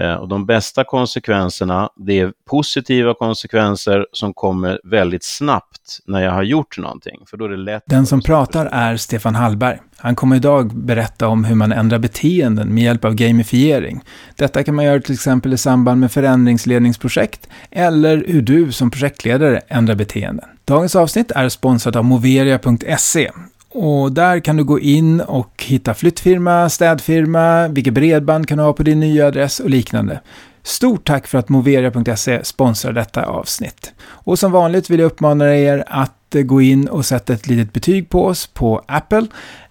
[0.00, 6.32] Eh, och de bästa konsekvenserna, det är positiva konsekvenser som kommer väldigt snabbt när jag
[6.32, 7.20] har gjort någonting.
[7.26, 9.78] För då är det lätt Den som pratar är Stefan Hallberg.
[9.96, 14.00] Han kommer idag berätta om hur man ändrar beteenden med hjälp av gamifiering.
[14.36, 19.60] Detta kan man göra till exempel i samband med förändringsledningsprojekt eller hur du som projektledare
[19.68, 20.48] ändrar beteenden.
[20.64, 23.30] Dagens avsnitt är sponsrat av moveria.se
[23.74, 28.72] och där kan du gå in och hitta flyttfirma, städfirma, vilket bredband kan du ha
[28.72, 30.20] på din nya adress och liknande.
[30.62, 33.92] Stort tack för att Moveria.se sponsrar detta avsnitt.
[34.00, 38.08] Och som vanligt vill jag uppmana er att gå in och sätta ett litet betyg
[38.08, 39.26] på oss på Apple.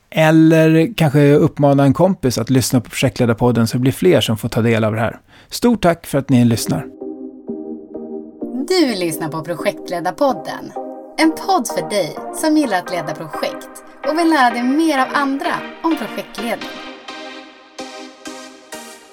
[0.09, 4.49] Eller kanske uppmana en kompis att lyssna på Projektledarpodden så det blir fler som får
[4.49, 5.19] ta del av det här.
[5.49, 6.85] Stort tack för att ni lyssnar.
[8.67, 10.71] Du lyssnar på Projektledarpodden.
[11.17, 13.62] En podd för dig som gillar att leda projekt
[14.13, 16.69] och vill lära dig mer av andra om projektledning.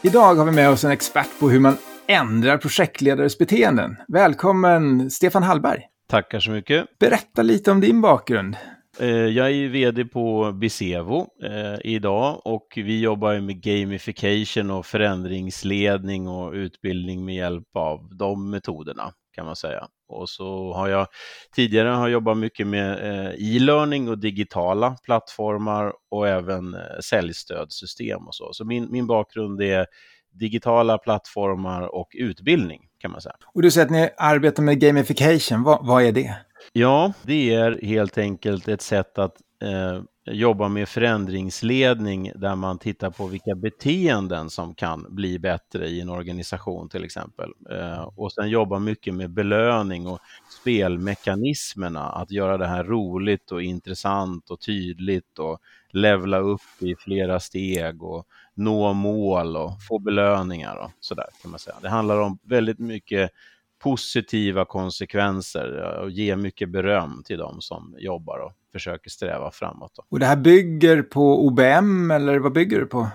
[0.03, 3.97] Idag har vi med oss en expert på hur man ändrar projektledares beteenden.
[4.09, 5.83] Välkommen Stefan Hallberg.
[6.09, 6.99] Tackar så mycket.
[6.99, 8.57] Berätta lite om din bakgrund.
[8.99, 16.29] Eh, jag är vd på Bisevo eh, idag och vi jobbar med gamification och förändringsledning
[16.29, 19.87] och utbildning med hjälp av de metoderna kan man säga.
[20.11, 21.07] Och så har jag
[21.55, 28.35] tidigare har jobbat mycket med eh, e-learning och digitala plattformar och även eh, säljstödssystem och
[28.35, 28.53] så.
[28.53, 29.87] Så min, min bakgrund är
[30.33, 33.35] digitala plattformar och utbildning kan man säga.
[33.55, 36.37] Och du säger att ni arbetar med gamification, vad, vad är det?
[36.73, 43.11] Ja, det är helt enkelt ett sätt att eh, jobba med förändringsledning där man tittar
[43.11, 47.51] på vilka beteenden som kan bli bättre i en organisation till exempel.
[47.71, 50.19] Eh, och sen jobba mycket med belöning och
[50.61, 55.61] spelmekanismerna, att göra det här roligt och intressant och tydligt och
[55.93, 61.61] levla upp i flera steg och nå mål och få belöningar och sådär kan man
[61.61, 61.77] säga.
[61.83, 63.31] Det handlar om väldigt mycket
[63.79, 69.93] positiva konsekvenser och ge mycket beröm till de som jobbar och försöker sträva framåt.
[69.97, 70.03] Då.
[70.09, 73.09] Och det här bygger på OBM eller vad bygger det på?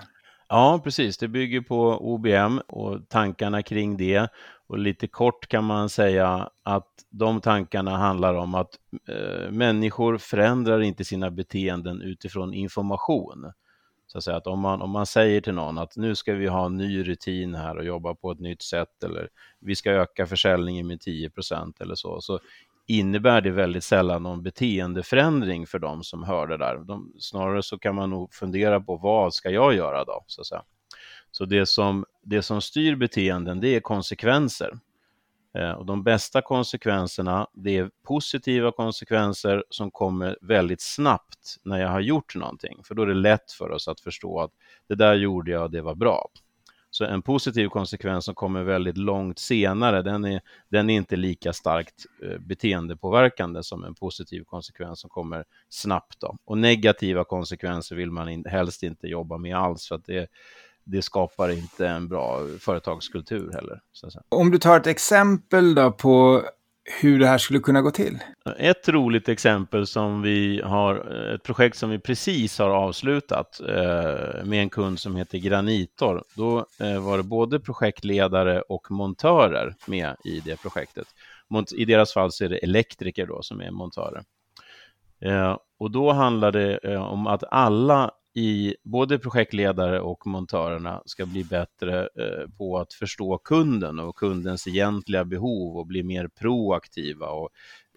[0.48, 1.18] Ja, precis.
[1.18, 4.28] Det bygger på OBM och tankarna kring det.
[4.66, 8.70] Och lite kort kan man säga att de tankarna handlar om att
[9.08, 13.52] eh, människor förändrar inte sina beteenden utifrån information.
[14.06, 16.46] Så att, säga, att om, man, om man säger till någon att nu ska vi
[16.46, 19.28] ha en ny rutin här och jobba på ett nytt sätt eller
[19.60, 22.40] vi ska öka försäljningen med 10% eller så, så
[22.86, 26.76] innebär det väldigt sällan någon beteendeförändring för de som hör det där.
[26.76, 30.24] De, snarare så kan man nog fundera på vad ska jag göra då?
[30.26, 30.62] Så, att säga.
[31.30, 34.78] så det, som, det som styr beteenden det är konsekvenser.
[35.58, 41.88] Eh, och de bästa konsekvenserna det är positiva konsekvenser som kommer väldigt snabbt när jag
[41.88, 42.80] har gjort någonting.
[42.84, 44.50] För då är det lätt för oss att förstå att
[44.88, 46.28] det där gjorde jag det var bra.
[46.90, 51.52] Så en positiv konsekvens som kommer väldigt långt senare, den är, den är inte lika
[51.52, 56.20] starkt eh, beteendepåverkande som en positiv konsekvens som kommer snabbt.
[56.20, 56.36] Då.
[56.44, 60.26] Och negativa konsekvenser vill man in, helst inte jobba med alls, för att det,
[60.84, 63.80] det skapar inte en bra företagskultur heller.
[64.28, 66.42] Om du tar ett exempel då på
[66.86, 68.18] hur det här skulle kunna gå till?
[68.58, 70.94] Ett roligt exempel som vi har,
[71.34, 76.22] ett projekt som vi precis har avslutat eh, med en kund som heter Granitor.
[76.34, 81.06] Då eh, var det både projektledare och montörer med i det projektet.
[81.76, 84.22] I deras fall så är det elektriker då som är montörer.
[85.20, 91.26] Eh, och då handlar det eh, om att alla i både projektledare och montörerna ska
[91.26, 97.26] bli bättre eh, på att förstå kunden och kundens egentliga behov och bli mer proaktiva
[97.26, 97.48] och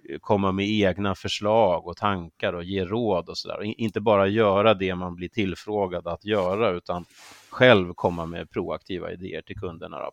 [0.09, 3.63] eh, komma med egna förslag och tankar och ge råd och sådär.
[3.63, 7.05] Inte bara göra det man blir tillfrågad att göra utan
[7.49, 9.97] själv komma med proaktiva idéer till kunderna.
[9.99, 10.11] Då.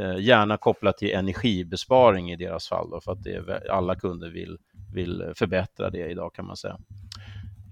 [0.00, 4.30] Eh, gärna kopplat till energibesparing i deras fall då, för att det är, alla kunder
[4.30, 4.58] vill,
[4.94, 6.78] vill förbättra det idag kan man säga.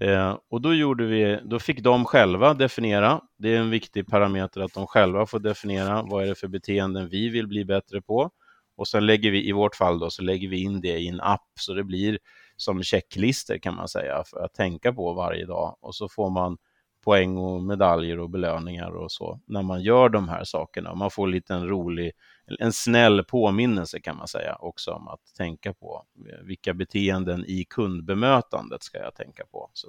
[0.01, 4.61] Eh, och då, gjorde vi, då fick de själva definiera, det är en viktig parameter
[4.61, 8.29] att de själva får definiera vad är det för beteenden vi vill bli bättre på.
[8.77, 11.21] Och sen lägger vi, i vårt fall då, så lägger vi in det i en
[11.21, 12.19] app så det blir
[12.55, 15.77] som checklister kan man säga för att tänka på varje dag.
[15.81, 16.57] Och så får man
[17.01, 20.95] poäng och medaljer och belöningar och så när man gör de här sakerna.
[20.95, 22.11] Man får en liten rolig,
[22.59, 26.03] en snäll påminnelse kan man säga också om att tänka på
[26.43, 29.69] vilka beteenden i kundbemötandet ska jag tänka på.
[29.73, 29.87] Så,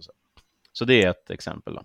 [0.72, 1.74] så det är ett exempel.
[1.74, 1.82] Då.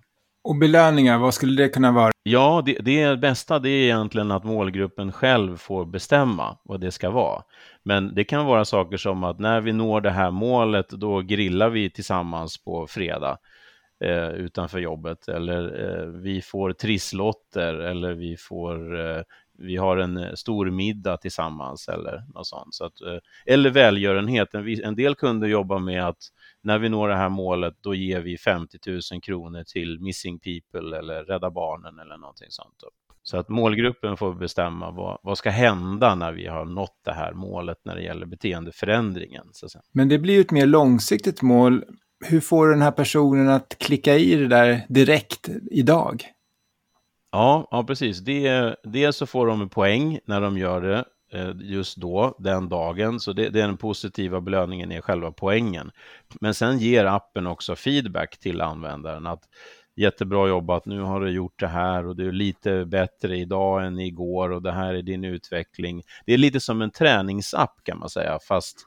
[0.47, 2.11] Och belöningar, vad skulle det kunna vara?
[2.23, 7.09] Ja, det, det bästa det är egentligen att målgruppen själv får bestämma vad det ska
[7.09, 7.43] vara.
[7.83, 11.69] Men det kan vara saker som att när vi når det här målet, då grillar
[11.69, 13.37] vi tillsammans på fredag
[13.99, 19.21] eh, utanför jobbet eller eh, vi får trisslotter eller vi får eh,
[19.57, 22.75] vi har en eh, stor middag tillsammans eller något sånt.
[22.75, 24.53] Så att, eh, eller välgörenhet.
[24.83, 26.17] En del kunder jobbar med att
[26.61, 30.97] när vi når det här målet, då ger vi 50 000 kronor till Missing People
[30.97, 32.83] eller Rädda Barnen eller någonting sånt.
[33.23, 37.33] Så att målgruppen får bestämma vad, vad ska hända när vi har nått det här
[37.33, 39.45] målet när det gäller beteendeförändringen.
[39.51, 41.83] Så Men det blir ju ett mer långsiktigt mål.
[42.25, 46.23] Hur får du den här personen att klicka i det där direkt idag?
[47.31, 48.19] Ja, ja precis.
[48.19, 53.19] Det, dels så får de poäng när de gör det eh, just då, den dagen.
[53.19, 55.91] Så det, den positiva belöningen är själva poängen.
[56.41, 59.43] Men sen ger appen också feedback till användaren att
[59.97, 63.99] jättebra jobbat, nu har du gjort det här och du är lite bättre idag än
[63.99, 66.03] igår och det här är din utveckling.
[66.25, 68.86] Det är lite som en träningsapp kan man säga, fast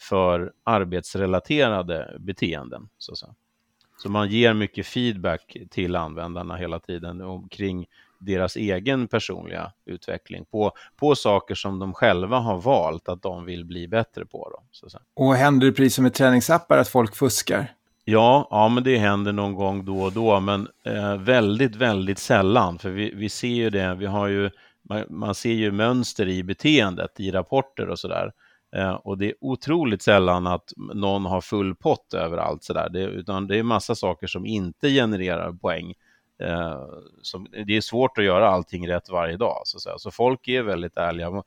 [0.00, 2.88] för arbetsrelaterade beteenden.
[2.98, 4.08] Så, så.
[4.08, 7.86] man ger mycket feedback till användarna hela tiden omkring
[8.20, 13.64] deras egen personliga utveckling på, på saker som de själva har valt att de vill
[13.64, 14.50] bli bättre på.
[14.52, 17.74] Då, så Och händer det precis som med träningsappar att folk fuskar?
[18.04, 22.78] Ja, ja, men det händer någon gång då och då, men eh, väldigt, väldigt sällan.
[22.78, 24.50] För vi, vi ser ju det, vi har ju,
[24.82, 28.26] man, man ser ju mönster i beteendet i rapporter och sådär.
[28.26, 28.32] Eh,
[28.76, 33.46] Eh, och det är otroligt sällan att någon har full pott överallt sådär, det, utan
[33.46, 35.94] det är massa saker som inte genererar poäng.
[36.42, 36.82] Eh,
[37.22, 40.62] som, det är svårt att göra allting rätt varje dag, så, så, så folk är
[40.62, 41.42] väldigt ärliga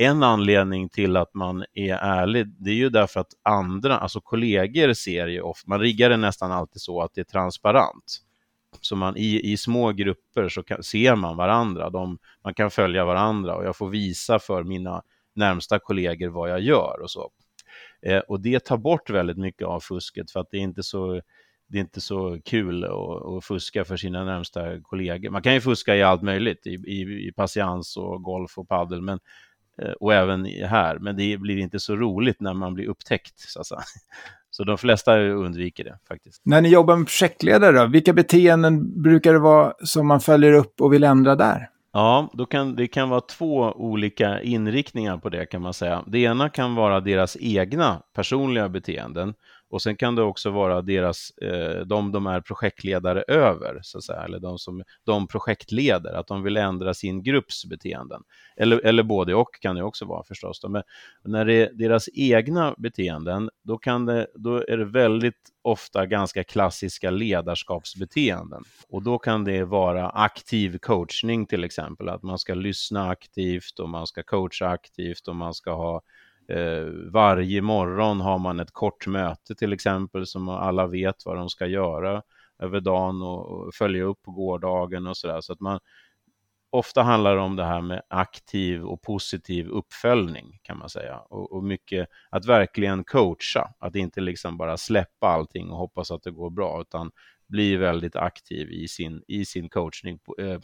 [0.00, 4.92] en anledning till att man är ärlig, det är ju därför att andra, alltså kollegor
[4.92, 8.22] ser ju ofta, man riggar det nästan alltid så att det är transparent.
[8.80, 13.04] Så man i, i små grupper så kan, ser man varandra, de, man kan följa
[13.04, 15.02] varandra och jag får visa för mina
[15.38, 17.30] närmsta kollegor vad jag gör och så.
[18.02, 21.20] Eh, och det tar bort väldigt mycket av fusket för att det är inte så
[21.68, 25.30] det är inte så kul att, att, fuska för sina närmsta kollegor.
[25.30, 29.02] Man kan ju fuska i allt möjligt, i, i, i patiens och golf och paddel,
[29.02, 29.18] men
[29.82, 33.40] eh, och även här, men det blir inte så roligt när man blir upptäckt.
[33.40, 33.66] Så, att
[34.50, 36.42] så de flesta undviker det faktiskt.
[36.44, 40.80] När ni jobbar med projektledare, då, vilka beteenden brukar det vara som man följer upp
[40.80, 41.70] och vill ändra där?
[41.92, 46.04] Ja, då kan, det kan vara två olika inriktningar på det kan man säga.
[46.06, 49.34] Det ena kan vara deras egna personliga beteenden
[49.70, 54.04] och sen kan det också vara deras, eh, de de är projektledare över, så att
[54.04, 58.22] säga, eller de som de projektleder, att de vill ändra sin grupps beteenden.
[58.56, 60.64] Eller, eller både och kan det också vara förstås.
[60.68, 60.82] Men
[61.24, 66.44] när det är deras egna beteenden, då, kan det, då är det väldigt ofta ganska
[66.44, 68.64] klassiska ledarskapsbeteenden.
[68.88, 73.88] Och då kan det vara aktiv coachning till exempel, att man ska lyssna aktivt och
[73.88, 76.02] man ska coacha aktivt och man ska ha
[76.48, 81.50] Eh, varje morgon har man ett kort möte till exempel som alla vet vad de
[81.50, 82.22] ska göra
[82.58, 85.40] över dagen och, och följa upp på gårdagen och sådär.
[85.40, 85.80] Så att man,
[86.70, 91.18] ofta handlar det om det här med aktiv och positiv uppföljning kan man säga.
[91.18, 96.22] Och, och, mycket att verkligen coacha, att inte liksom bara släppa allting och hoppas att
[96.22, 97.10] det går bra, utan
[97.48, 100.60] blir väldigt aktiv i sin, i sin coachning, eh,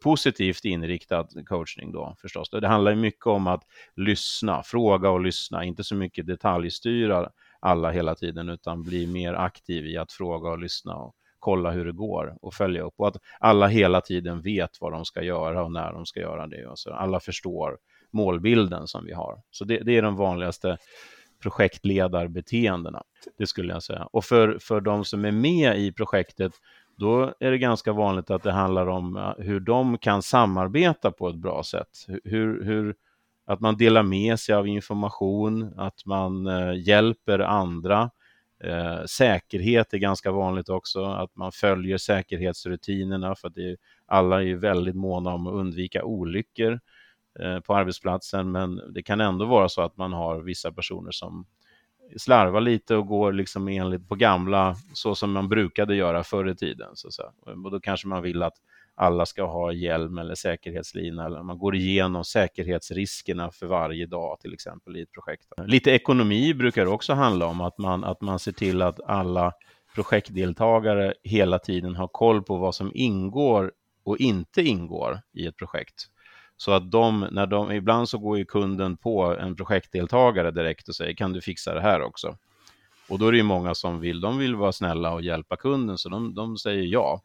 [0.00, 2.50] positivt inriktad coachning då förstås.
[2.50, 3.62] Det handlar mycket om att
[3.96, 7.30] lyssna, fråga och lyssna, inte så mycket detaljstyra
[7.60, 11.84] alla hela tiden, utan bli mer aktiv i att fråga och lyssna och kolla hur
[11.84, 12.94] det går och följa upp.
[12.96, 16.46] Och att alla hela tiden vet vad de ska göra och när de ska göra
[16.46, 16.66] det.
[16.66, 17.78] Och så alla förstår
[18.10, 19.42] målbilden som vi har.
[19.50, 20.78] Så det, det är de vanligaste
[21.42, 23.02] projektledarbeteendena.
[23.38, 24.08] Det skulle jag säga.
[24.12, 26.52] Och för, för de som är med i projektet,
[26.96, 31.28] då är det ganska vanligt att det handlar om eh, hur de kan samarbeta på
[31.28, 32.06] ett bra sätt.
[32.24, 32.94] Hur, hur,
[33.46, 38.10] att man delar med sig av information, att man eh, hjälper andra.
[38.64, 44.54] Eh, säkerhet är ganska vanligt också, att man följer säkerhetsrutinerna för att det, alla är
[44.54, 46.80] väldigt måna om att undvika olyckor.
[47.40, 51.46] Eh, på arbetsplatsen, men det kan ändå vara så att man har vissa personer som
[52.16, 56.56] slarvar lite och går liksom enligt på gamla, så som man brukade göra förr i
[56.56, 56.88] tiden.
[56.94, 57.22] Så, så.
[57.64, 58.54] Och då kanske man vill att
[58.94, 64.52] alla ska ha hjälm eller säkerhetslina, eller man går igenom säkerhetsriskerna för varje dag, till
[64.52, 65.46] exempel i ett projekt.
[65.66, 69.52] Lite ekonomi brukar det också handla om, att man, att man ser till att alla
[69.94, 73.72] projektdeltagare hela tiden har koll på vad som ingår
[74.04, 76.08] och inte ingår i ett projekt.
[76.56, 80.94] Så att de, när de, ibland så går ju kunden på en projektdeltagare direkt och
[80.94, 82.36] säger kan du fixa det här också?
[83.08, 85.98] Och då är det ju många som vill, de vill vara snälla och hjälpa kunden,
[85.98, 87.22] så de, de säger ja.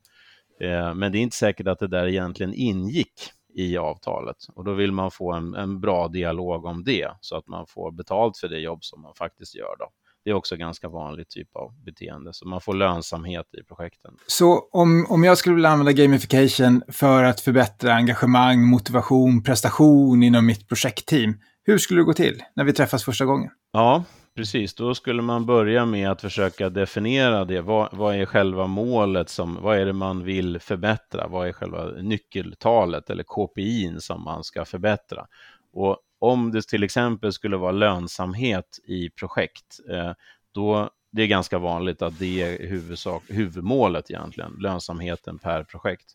[0.61, 3.13] Eh, men det är inte säkert att det där egentligen ingick
[3.53, 7.47] i avtalet och då vill man få en, en bra dialog om det så att
[7.47, 9.75] man får betalt för det jobb som man faktiskt gör.
[9.79, 9.89] Då
[10.27, 14.13] det är också ganska vanlig typ av beteende, så man får lönsamhet i projekten.
[14.27, 20.45] Så om, om jag skulle vilja använda gamification för att förbättra engagemang, motivation, prestation inom
[20.45, 23.49] mitt projektteam, hur skulle det gå till när vi träffas första gången?
[23.71, 24.03] Ja,
[24.35, 24.75] precis.
[24.75, 27.61] Då skulle man börja med att försöka definiera det.
[27.61, 29.29] Vad, vad, är själva målet?
[29.29, 31.27] Som, vad är det man vill förbättra?
[31.27, 35.25] Vad är själva nyckeltalet eller KPI som man ska förbättra?
[35.73, 40.11] Och om det till exempel skulle vara lönsamhet i projekt, eh,
[40.51, 46.05] då det är ganska vanligt att det är huvudsak, huvudmålet egentligen, lönsamheten per projekt.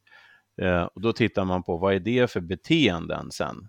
[0.63, 3.69] Eh, och då tittar man på vad är det för beteenden sen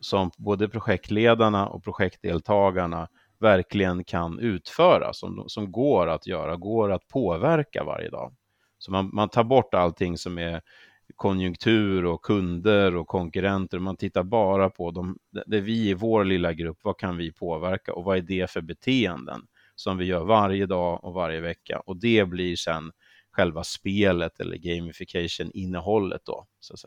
[0.00, 3.08] som både projektledarna och projektdeltagarna
[3.38, 8.34] verkligen kan utföra, som, som går att göra, går att påverka varje dag.
[8.78, 10.62] Så man, man tar bort allting som är
[11.22, 13.78] konjunktur och kunder och konkurrenter.
[13.78, 17.94] Man tittar bara på de, det vi i vår lilla grupp, vad kan vi påverka
[17.94, 19.40] och vad är det för beteenden
[19.74, 21.80] som vi gör varje dag och varje vecka.
[21.86, 22.92] Och det blir sen
[23.32, 26.46] själva spelet eller gamification-innehållet då.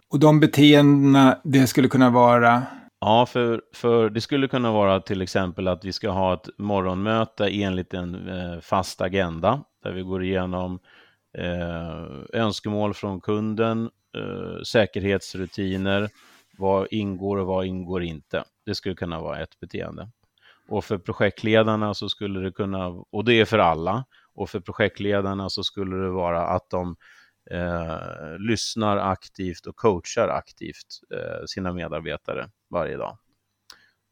[0.10, 2.64] Och de beteendena, det skulle kunna vara?
[3.00, 7.48] Ja, för, för det skulle kunna vara till exempel att vi ska ha ett morgonmöte
[7.48, 10.80] enligt en eh, fast agenda där vi går igenom
[11.38, 16.10] eh, önskemål från kunden, eh, säkerhetsrutiner,
[16.58, 18.44] vad ingår och vad ingår inte.
[18.66, 20.10] Det skulle kunna vara ett beteende.
[20.68, 25.50] Och för projektledarna så skulle det kunna, och det är för alla, och för projektledarna
[25.50, 26.96] så skulle det vara att de
[27.52, 33.18] eh, lyssnar aktivt och coachar aktivt eh, sina medarbetare varje dag.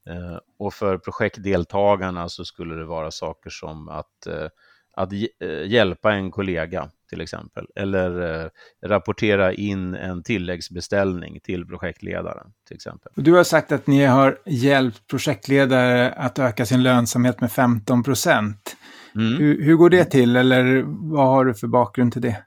[0.09, 4.47] Eh, och för projektdeltagarna så skulle det vara saker som att, eh,
[4.91, 8.49] att eh, hjälpa en kollega till exempel, eller eh,
[8.85, 13.11] rapportera in en tilläggsbeställning till projektledaren till exempel.
[13.15, 18.75] Du har sagt att ni har hjälpt projektledare att öka sin lönsamhet med 15 procent.
[19.15, 19.37] Mm.
[19.37, 22.43] Hur, hur, går det till eller vad har du för bakgrund till det?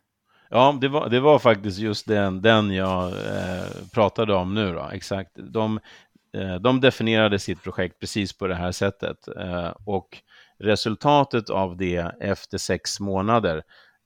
[0.51, 4.73] Ja, det var, det var faktiskt just den, den jag eh, pratade om nu.
[4.73, 4.91] Då.
[4.93, 5.31] Exakt.
[5.35, 5.81] De,
[6.37, 10.09] eh, de definierade sitt projekt precis på det här sättet eh, och
[10.59, 13.63] resultatet av det efter sex månader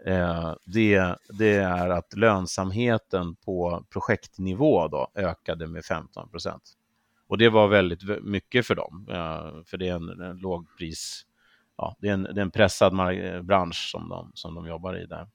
[0.06, 6.62] Eh, det, det, är att lönsamheten på projektnivå då ökade med 15 procent.
[7.28, 11.26] Och det var väldigt mycket för dem, eh, för det är en, en lågpris,
[11.76, 14.96] ja, det är en, det är en pressad eh, bransch som de, som de jobbar
[14.96, 15.28] i där.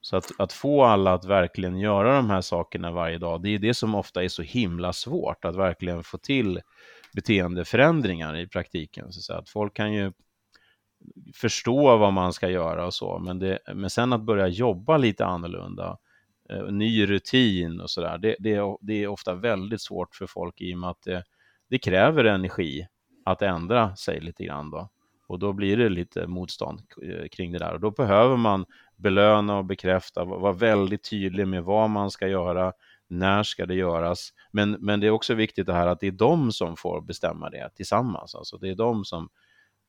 [0.00, 3.58] Så att, att få alla att verkligen göra de här sakerna varje dag, det är
[3.58, 6.60] det som ofta är så himla svårt, att verkligen få till
[7.14, 9.12] beteendeförändringar i praktiken.
[9.12, 10.12] Så att folk kan ju
[11.34, 15.24] förstå vad man ska göra och så, men, det, men sen att börja jobba lite
[15.24, 15.98] annorlunda,
[16.50, 20.74] eh, ny rutin och sådär, det, det, det är ofta väldigt svårt för folk i
[20.74, 21.24] och med att det,
[21.70, 22.86] det kräver energi
[23.24, 24.88] att ändra sig lite grann då.
[25.28, 28.64] Och då blir det lite motstånd eh, kring det där och då behöver man
[28.96, 32.72] belöna och bekräfta, vara väldigt tydlig med vad man ska göra,
[33.08, 34.30] när ska det göras?
[34.50, 37.50] Men, men det är också viktigt det här att det är de som får bestämma
[37.50, 38.34] det tillsammans.
[38.34, 39.28] Alltså det är de som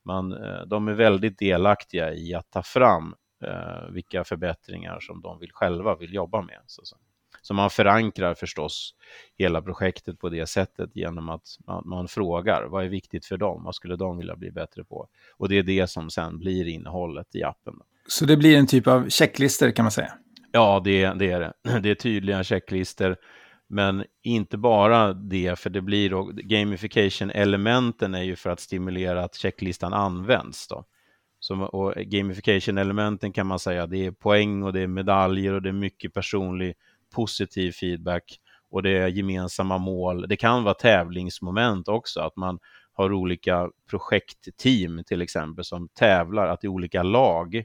[0.08, 5.40] man, eh, de är väldigt delaktiga i att ta fram eh, vilka förbättringar som de
[5.40, 6.60] vill själva vill jobba med.
[6.68, 6.98] Så, så.
[7.42, 8.94] så man förankrar förstås
[9.38, 13.64] hela projektet på det sättet genom att man, man, frågar vad är viktigt för dem?
[13.64, 15.08] Vad skulle de vilja bli bättre på?
[15.38, 17.74] Och det är det som sen blir innehållet i appen.
[18.08, 20.14] Så det blir en typ av checklister kan man säga?
[20.52, 21.54] Ja, det, det är det.
[21.82, 23.18] Det är tydliga checklister
[23.68, 29.36] men inte bara det, för det blir då, gamification-elementen är ju för att stimulera att
[29.36, 30.68] checklistan används.
[30.68, 30.86] Då.
[31.40, 35.70] Så, och gamification-elementen kan man säga, det är poäng och det är medaljer och det
[35.70, 36.74] är mycket personlig
[37.16, 40.28] positiv feedback och det är gemensamma mål.
[40.28, 42.60] Det kan vara tävlingsmoment också, att man
[42.94, 47.64] har olika projektteam till exempel som tävlar, att det är olika lag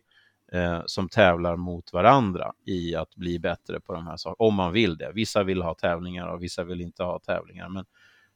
[0.53, 4.73] eh, som tävlar mot varandra i att bli bättre på de här sakerna, om man
[4.73, 5.13] vill det.
[5.15, 7.69] Vissa vill ha tävlingar och vissa vill inte ha tävlingar.
[7.69, 7.85] Men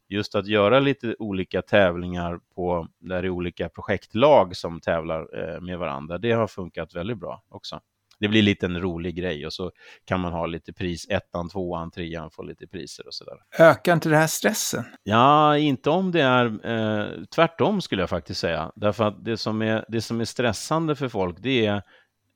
[0.08, 5.60] just att göra lite olika tävlingar på, där det är olika projektlag som tävlar eh,
[5.60, 7.80] med varandra, det har funkat väldigt bra också.
[8.18, 9.72] Det blir lite en rolig grej och så
[10.04, 13.36] kan man ha lite pris, ettan, tvåan, trean, få lite priser och sådär.
[13.58, 14.84] Ökar inte det här stressen?
[15.02, 18.72] Ja, inte om det är eh, tvärtom skulle jag faktiskt säga.
[18.76, 21.82] Därför att det som, är, det som är stressande för folk, det är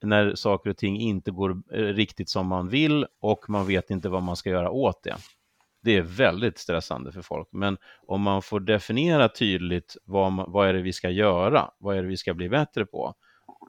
[0.03, 4.09] när saker och ting inte går eh, riktigt som man vill och man vet inte
[4.09, 5.15] vad man ska göra åt det.
[5.83, 7.77] Det är väldigt stressande för folk, men
[8.07, 12.07] om man får definiera tydligt vad, vad är det vi ska göra, vad är det
[12.07, 13.15] vi ska bli bättre på,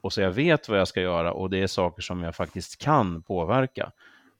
[0.02, 2.82] och så jag vet vad jag ska göra och det är saker som jag faktiskt
[2.82, 3.92] kan påverka,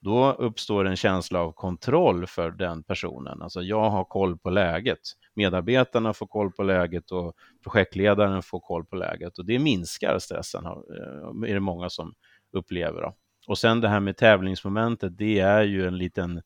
[0.03, 3.43] då uppstår en känsla av kontroll för den personen.
[3.43, 4.99] Alltså jag har koll på läget.
[5.35, 10.65] Medarbetarna får koll på läget och projektledaren får koll på läget och det minskar stressen,
[10.67, 12.15] eh, är det många som
[12.53, 13.03] upplever.
[13.03, 13.15] Då.
[13.47, 16.43] Och sen det här med tävlingsmomentet, det är ju en liten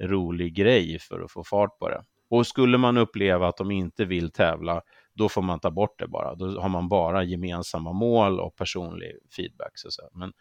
[0.00, 2.02] rolig grej för att få fart på det.
[2.30, 4.82] Och skulle man uppleva att de inte vill tävla,
[5.14, 6.34] då får man ta bort det bara.
[6.34, 9.72] Då har man bara gemensamma mål och personlig feedback.
[9.74, 10.32] Så Men,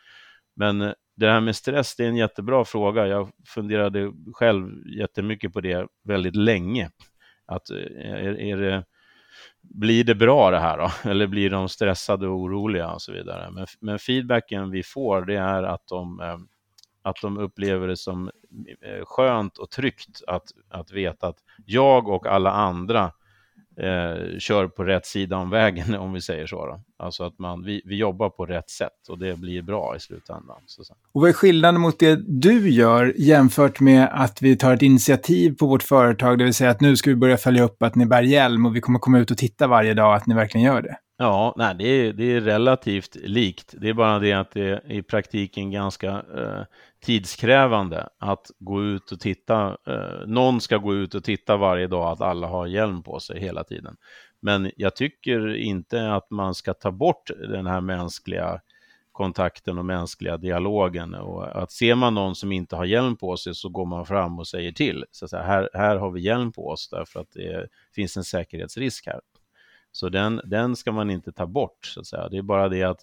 [0.56, 3.08] men eh, det här med stress, det är en jättebra fråga.
[3.08, 6.90] Jag funderade själv jättemycket på det väldigt länge.
[7.46, 8.84] Att eh, är, är det,
[9.62, 10.92] blir det bra det här då?
[11.10, 13.52] Eller blir de stressade och oroliga och så vidare?
[13.52, 16.38] Men, men feedbacken vi får, det är att de, eh,
[17.02, 18.32] att de upplever det som
[19.04, 23.12] skönt och tryggt att, att veta att jag och alla andra
[23.78, 26.66] eh, kör på rätt sida om vägen, om vi säger så.
[26.66, 26.82] Då.
[27.00, 30.58] Alltså att man, vi, vi jobbar på rätt sätt och det blir bra i slutändan.
[30.66, 30.82] Så.
[31.14, 35.56] Och vad är skillnaden mot det du gör jämfört med att vi tar ett initiativ
[35.58, 38.06] på vårt företag, det vill säga att nu ska vi börja följa upp att ni
[38.06, 40.82] bär hjälm och vi kommer komma ut och titta varje dag att ni verkligen gör
[40.82, 40.98] det?
[41.18, 43.76] Ja, nej, det, är, det är relativt likt.
[43.78, 46.64] Det är bara det att det är i praktiken ganska eh,
[47.00, 49.78] tidskrävande att gå ut och titta.
[49.88, 53.40] Eh, någon ska gå ut och titta varje dag att alla har hjälm på sig
[53.40, 53.98] hela tiden.
[54.40, 58.62] Men jag tycker inte att man ska ta bort den här mänskliga
[59.12, 61.16] kontakten och mänskliga dialogen.
[61.16, 64.40] Och att ser man någon som inte har hjälm på sig så går man fram
[64.40, 65.06] och säger till.
[65.12, 69.20] Så, här, här har vi hjälm på oss därför att det finns en säkerhetsrisk här.
[69.96, 71.86] Så den, den ska man inte ta bort.
[71.86, 72.30] Så att säga.
[72.30, 73.00] Det är bara det att,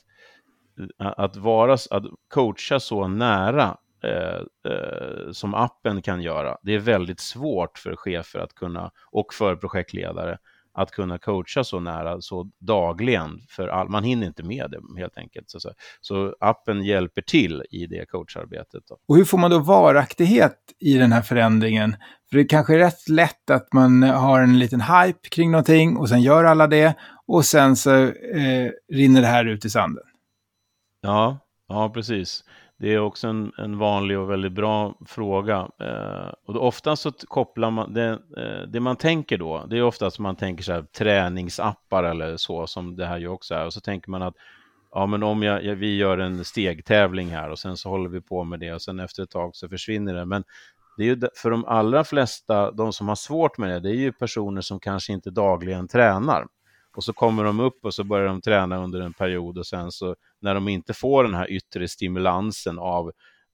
[0.99, 7.21] att, vara, att coacha så nära eh, eh, som appen kan göra, det är väldigt
[7.21, 10.39] svårt för chefer att kunna, och för projektledare
[10.75, 15.19] att kunna coacha så nära, så dagligen, för all, man hinner inte med det helt
[15.19, 15.51] enkelt.
[15.51, 15.59] Så,
[16.01, 18.83] så appen hjälper till i det coacharbetet.
[18.89, 18.99] Då.
[19.09, 21.97] Och hur får man då varaktighet i den här förändringen?
[22.31, 26.09] För det kanske är rätt lätt att man har en liten hype kring någonting och
[26.09, 26.95] sen gör alla det
[27.27, 30.05] och sen så eh, rinner det här ut i sanden.
[31.01, 31.39] Ja,
[31.69, 32.45] ja precis.
[32.83, 35.69] Det är också en, en vanlig och väldigt bra fråga.
[35.81, 40.19] Eh, och oftast så kopplar man, det, eh, det man tänker då, det är oftast
[40.19, 43.67] man tänker så här, träningsappar eller så, som det här ju också är.
[43.67, 44.35] Och så tänker man att
[44.93, 48.21] ja, men om jag, jag, vi gör en stegtävling här och sen så håller vi
[48.21, 50.25] på med det och sen efter ett tag så försvinner det.
[50.25, 50.45] Men
[50.97, 54.01] det är ju för de allra flesta, de som har svårt med det, det är
[54.01, 56.47] ju personer som kanske inte dagligen tränar.
[56.97, 59.93] Och så kommer de upp och så börjar de träna under en period och sen
[59.93, 63.13] så när de inte får den här yttre stimulansen av,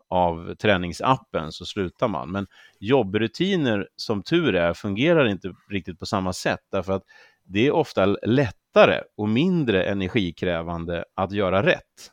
[0.08, 2.30] av träningsappen så slutar man.
[2.30, 2.46] Men
[2.78, 7.02] jobbrutiner, som tur är, fungerar inte riktigt på samma sätt därför att
[7.44, 12.12] det är ofta lättare och mindre energikrävande att göra rätt.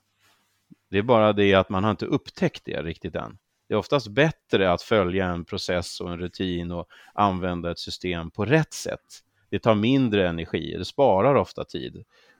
[0.90, 3.38] Det är bara det att man har inte upptäckt det riktigt än.
[3.68, 8.32] Det är oftast bättre att följa en process och en rutin och använda ett system
[8.32, 9.22] på rätt sätt
[9.56, 11.96] det tar mindre energi, det sparar ofta tid.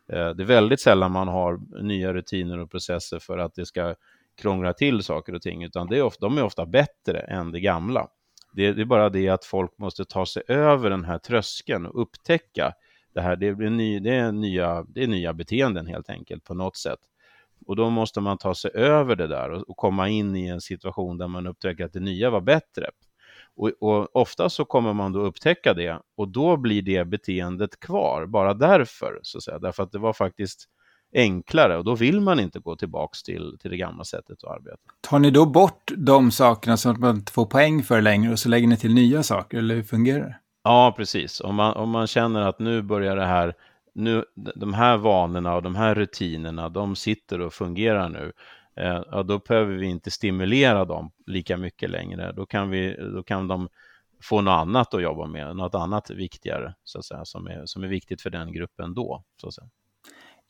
[0.10, 3.96] Eh, det är väldigt sällan man har nya rutiner och processer för att det ska
[4.42, 7.60] krångla till saker och ting, utan det är ofta, de är ofta bättre än det
[7.60, 8.08] gamla.
[8.54, 12.02] Det, det är bara det att folk måste ta sig över den här tröskeln och
[12.02, 12.74] upptäcka
[13.14, 13.36] det här.
[13.36, 17.00] Det, blir ny, det, är nya, det är nya beteenden helt enkelt på något sätt.
[17.68, 20.62] Och då måste man ta sig över det där och, och komma in i en
[20.62, 22.90] situation där man upptäcker att det nya var bättre.
[23.58, 28.26] Och, och ofta så kommer man då upptäcka det och då blir det beteendet kvar,
[28.26, 29.60] bara därför, så att säga.
[29.60, 30.70] Därför att det var faktiskt
[31.16, 34.78] enklare och då vill man inte gå tillbaks till, till det gamla sättet att arbeta.
[35.02, 38.50] Tar ni då bort de sakerna som man inte får poäng för längre och så
[38.50, 40.40] lägger ni till nya saker, eller hur fungerar det?
[40.64, 41.42] Ja, precis.
[41.42, 43.54] Om man, om man känner att nu börjar det här,
[43.96, 44.24] nu,
[44.56, 48.32] de här vanorna och de här rutinerna, de sitter och fungerar nu,
[48.76, 52.32] Eh, ja, då behöver vi inte stimulera dem lika mycket längre.
[52.32, 53.70] Då kan, vi, då kan de
[54.24, 57.84] få något annat att jobba med, något annat viktigare, så att säga, som, är, som
[57.84, 59.24] är viktigt för den gruppen då.
[59.42, 59.70] Så att säga.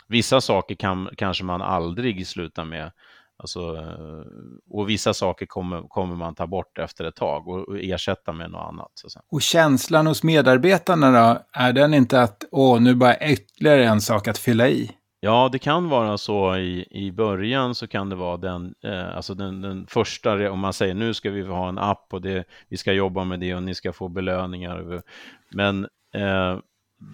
[0.08, 2.92] Vissa saker kan kanske man aldrig slutar med,
[3.38, 4.26] alltså, eh,
[4.70, 8.52] och vissa saker kommer, kommer man ta bort efter ett tag och, och ersätta med
[8.52, 8.92] något annat.
[8.94, 9.24] Så att säga.
[9.32, 14.28] Och känslan hos medarbetarna då, är den inte att åh, nu bara ytterligare en sak
[14.28, 14.92] att fylla i?
[15.20, 19.34] Ja, det kan vara så i, i början så kan det vara den, eh, alltså
[19.34, 22.78] den, den första, om man säger nu ska vi ha en app och det, vi
[22.78, 25.02] ska jobba med det och ni ska få belöningar.
[25.50, 26.58] Men eh,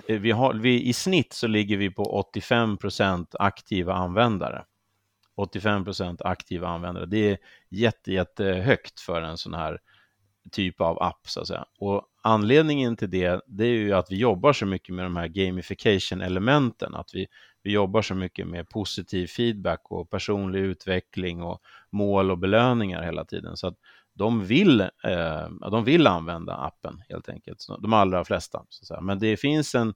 [0.07, 4.65] vi har, vi, i snitt så ligger vi på 85 procent aktiva användare.
[5.35, 7.05] 85 procent aktiva användare.
[7.05, 7.37] Det är
[7.69, 9.79] jätte, jättehögt för en sån här
[10.51, 11.65] typ av app så att säga.
[11.79, 15.27] Och anledningen till det, det är ju att vi jobbar så mycket med de här
[15.27, 17.27] gamification-elementen, att vi,
[17.63, 23.25] vi jobbar så mycket med positiv feedback och personlig utveckling och mål och belöningar hela
[23.25, 23.57] tiden.
[23.57, 23.77] Så att
[24.13, 28.65] de vill, eh, de vill använda appen helt enkelt, de allra flesta.
[28.69, 29.93] Så Men det finns en,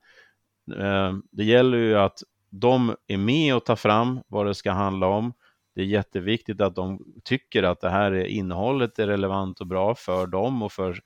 [0.77, 5.07] eh, det gäller ju att de är med och tar fram vad det ska handla
[5.07, 5.33] om.
[5.75, 9.95] Det är jätteviktigt att de tycker att det här är, innehållet är relevant och bra
[9.95, 10.99] för dem och för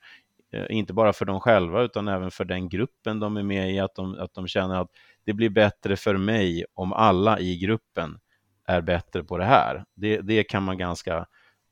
[0.52, 3.78] eh, inte bara för dem själva utan även för den gruppen de är med i,
[3.78, 4.90] att de, att de känner att
[5.30, 8.18] det blir bättre för mig om alla i gruppen
[8.66, 9.84] är bättre på det här.
[9.96, 11.26] Det, det kan man ganska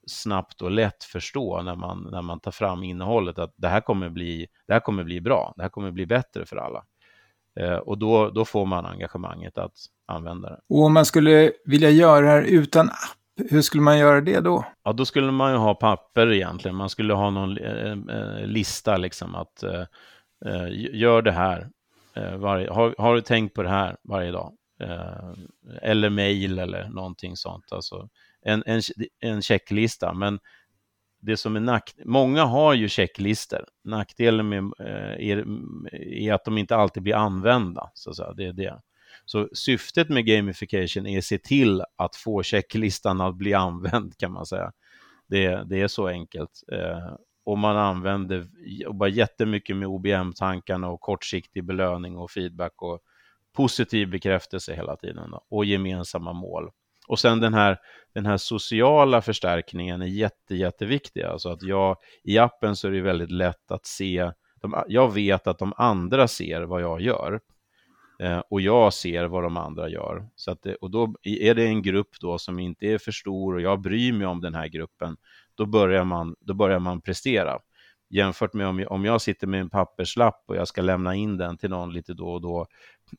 [0.07, 4.09] snabbt och lätt förstå när man, när man tar fram innehållet att det här kommer
[4.09, 6.85] bli, det här kommer bli bra, det här kommer bli bättre för alla.
[7.61, 9.75] Eh, och då, då får man engagemanget att
[10.07, 10.61] använda det.
[10.69, 14.41] Och om man skulle vilja göra det här utan app, hur skulle man göra det
[14.41, 14.65] då?
[14.85, 16.77] Ja, då skulle man ju ha papper egentligen.
[16.77, 19.85] Man skulle ha någon eh, eh lista liksom att eh,
[20.47, 21.69] eh, gör det här.
[22.19, 24.53] Eh, varje, har, har, du tänkt på det här varje dag?
[24.81, 25.33] Eh,
[25.83, 27.73] eller mejl eller någonting sånt.
[27.73, 28.09] Alltså
[28.43, 28.83] en, en,
[29.21, 30.13] en checklista.
[30.13, 30.39] Men
[31.21, 31.95] det som är nack...
[32.05, 33.65] Många har ju checklistor.
[33.85, 35.45] Nackdelen med, eh, är,
[35.93, 37.91] är, att de inte alltid blir använda.
[37.95, 38.81] Så, så det är det.
[39.25, 44.33] Så syftet med gamification är att se till att få checklistan att bli använd kan
[44.33, 44.73] man säga.
[45.27, 46.63] Det, det är så enkelt.
[46.73, 47.15] Eh,
[47.49, 48.47] och man använder
[48.93, 53.01] bara jättemycket med OBM-tankarna och kortsiktig belöning och feedback och
[53.57, 56.71] positiv bekräftelse hela tiden då, och gemensamma mål.
[57.07, 57.79] Och sen den här,
[58.15, 61.23] den här sociala förstärkningen är jätte, jätteviktig.
[61.23, 65.47] Alltså att jag, I appen så är det väldigt lätt att se, de, jag vet
[65.47, 67.41] att de andra ser vad jag gör.
[68.23, 70.29] Eh, och jag ser vad de andra gör.
[70.37, 73.61] Så att och då är det en grupp då som inte är för stor och
[73.61, 75.17] jag bryr mig om den här gruppen,
[75.55, 77.59] då börjar man, då börjar man prestera.
[78.11, 81.37] Jämfört med om jag, om jag sitter med en papperslapp och jag ska lämna in
[81.37, 82.67] den till någon lite då och då,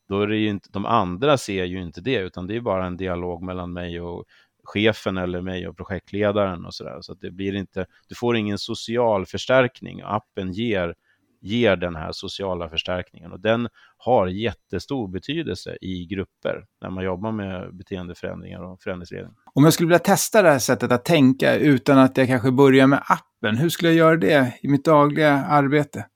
[0.08, 2.86] då är det ju inte, de andra ser ju inte det, utan det är bara
[2.86, 4.24] en dialog mellan mig och
[4.64, 6.98] chefen eller mig och projektledaren och sådär.
[7.00, 10.00] Så att det blir inte, du får ingen social förstärkning.
[10.04, 10.94] Appen ger,
[11.40, 17.32] ger den här sociala förstärkningen och den har jättestor betydelse i grupper när man jobbar
[17.32, 19.34] med beteendeförändringar och förändringsledning.
[19.54, 22.86] Om jag skulle vilja testa det här sättet att tänka utan att jag kanske börjar
[22.86, 26.06] med appen, hur skulle jag göra det i mitt dagliga arbete?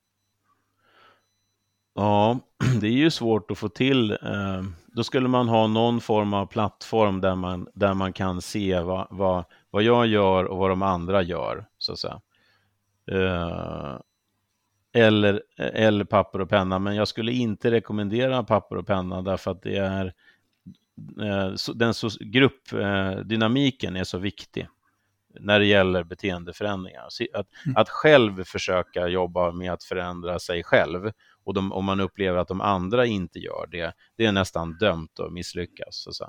[1.95, 2.39] Ja,
[2.81, 4.11] det är ju svårt att få till.
[4.11, 8.81] Eh, då skulle man ha någon form av plattform där man, där man kan se
[8.81, 12.21] vad, vad, vad jag gör och vad de andra gör, så att säga.
[14.95, 19.51] Eh, eller, eller papper och penna, men jag skulle inte rekommendera papper och penna därför
[19.51, 20.07] att det är
[21.21, 24.69] eh, den gruppdynamiken är så viktig
[25.41, 27.05] när det gäller beteendeförändringar.
[27.35, 27.77] Att, mm.
[27.77, 31.13] att själv försöka jobba med att förändra sig själv
[31.45, 35.21] och de, om man upplever att de andra inte gör det, det är nästan dömt
[35.21, 36.07] att misslyckas.
[36.11, 36.27] Så,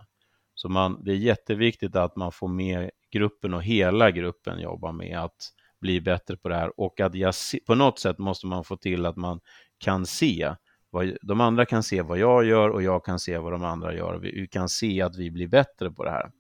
[0.55, 5.19] så man, det är jätteviktigt att man får med gruppen och hela gruppen jobba med
[5.19, 7.33] att bli bättre på det här och att jag,
[7.67, 9.39] på något sätt måste man få till att man
[9.77, 10.55] kan se
[10.89, 13.93] vad, de andra kan se vad jag gör och jag kan se vad de andra
[13.93, 14.19] gör.
[14.19, 16.31] Vi kan se att vi blir bättre på det här.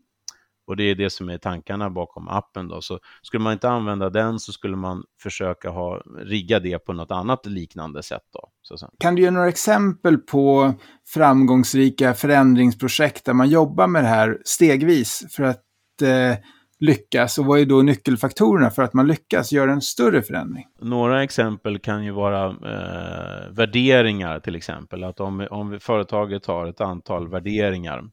[0.67, 2.67] Och det är det som är tankarna bakom appen.
[2.67, 2.81] Då.
[2.81, 7.11] Så skulle man inte använda den så skulle man försöka ha, rigga det på något
[7.11, 8.23] annat liknande sätt.
[8.33, 10.73] Då, så kan du ge några exempel på
[11.07, 15.61] framgångsrika förändringsprojekt där man jobbar med det här stegvis för att
[16.01, 16.37] eh,
[16.79, 17.37] lyckas?
[17.37, 20.65] Och vad är då nyckelfaktorerna för att man lyckas göra en större förändring?
[20.81, 25.03] Några exempel kan ju vara eh, värderingar till exempel.
[25.03, 28.03] Att om, om företaget har ett antal värderingar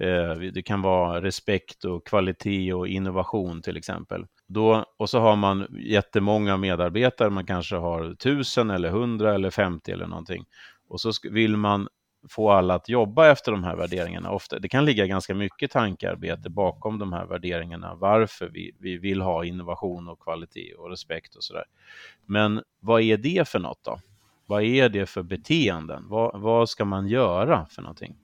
[0.00, 4.26] Eh, det kan vara respekt och kvalitet och innovation till exempel.
[4.48, 9.92] Då, och så har man jättemånga medarbetare, man kanske har tusen eller hundra eller femtio
[9.92, 10.44] eller någonting.
[10.88, 11.88] Och så vill man
[12.28, 14.30] få alla att jobba efter de här värderingarna.
[14.30, 19.20] Ofta, det kan ligga ganska mycket tankearbete bakom de här värderingarna, varför vi, vi vill
[19.20, 21.64] ha innovation och kvalitet och respekt och sådär.
[22.26, 24.00] Men vad är det för något då?
[24.46, 26.08] Vad är det för beteenden?
[26.08, 28.16] Vad, vad ska man göra för någonting?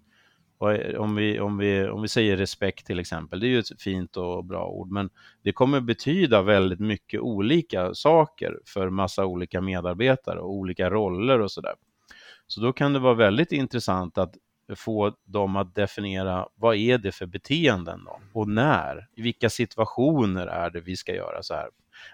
[0.63, 3.83] Eh, om vi, om, vi, om vi säger respekt till exempel, det är ju ett
[3.83, 5.11] fint och bra ord, men
[5.43, 11.51] det kommer betyda väldigt mycket olika saker för massa olika medarbetare och olika roller och
[11.51, 11.75] sådär.
[12.47, 14.35] Så då kan det vara väldigt intressant att
[14.77, 18.21] få dem att definiera vad är det för beteenden då?
[18.33, 21.69] och när, i vilka situationer är det vi ska göra så här.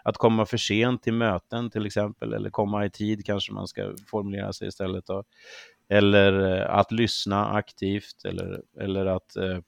[0.05, 3.95] Att komma för sent till möten till exempel, eller komma i tid kanske man ska
[4.07, 5.07] formulera sig istället.
[5.07, 5.25] Då
[5.89, 9.59] eller eh, att lyssna aktivt eller, eller att eh,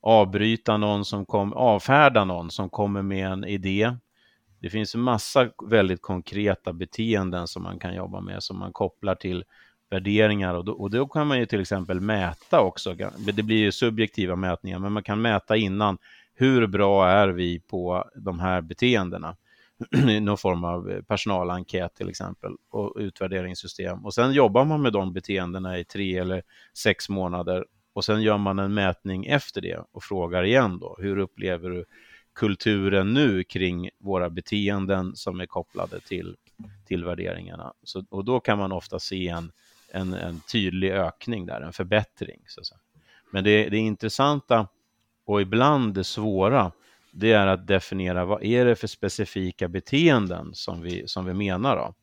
[0.00, 3.92] avbryta någon som kom, avfärda någon som kommer med en idé
[4.64, 9.14] det finns en massa väldigt konkreta beteenden som man kan jobba med, som man kopplar
[9.14, 9.44] till
[9.90, 12.94] värderingar och då, och då kan man ju till exempel mäta också.
[13.18, 15.98] Det blir ju subjektiva mätningar, men man kan mäta innan
[16.34, 19.36] hur bra är vi på de här beteendena?
[20.20, 24.04] Någon form av personalenkät till exempel och utvärderingssystem.
[24.04, 26.42] Och sen jobbar man med de beteendena i tre eller
[26.74, 31.18] sex månader och sen gör man en mätning efter det och frågar igen då, hur
[31.18, 31.84] upplever du
[32.34, 36.36] kulturen nu kring våra beteenden som är kopplade till,
[36.86, 37.72] till värderingarna?
[37.82, 39.52] Så, och då kan man ofta se en,
[39.94, 42.40] en, en tydlig ökning där, en förbättring.
[42.46, 42.60] Så
[43.30, 44.68] Men det, det intressanta
[45.26, 46.72] och ibland det svåra,
[47.10, 51.76] det är att definiera vad är det för specifika beteenden som vi, som vi menar.
[51.76, 51.94] Då?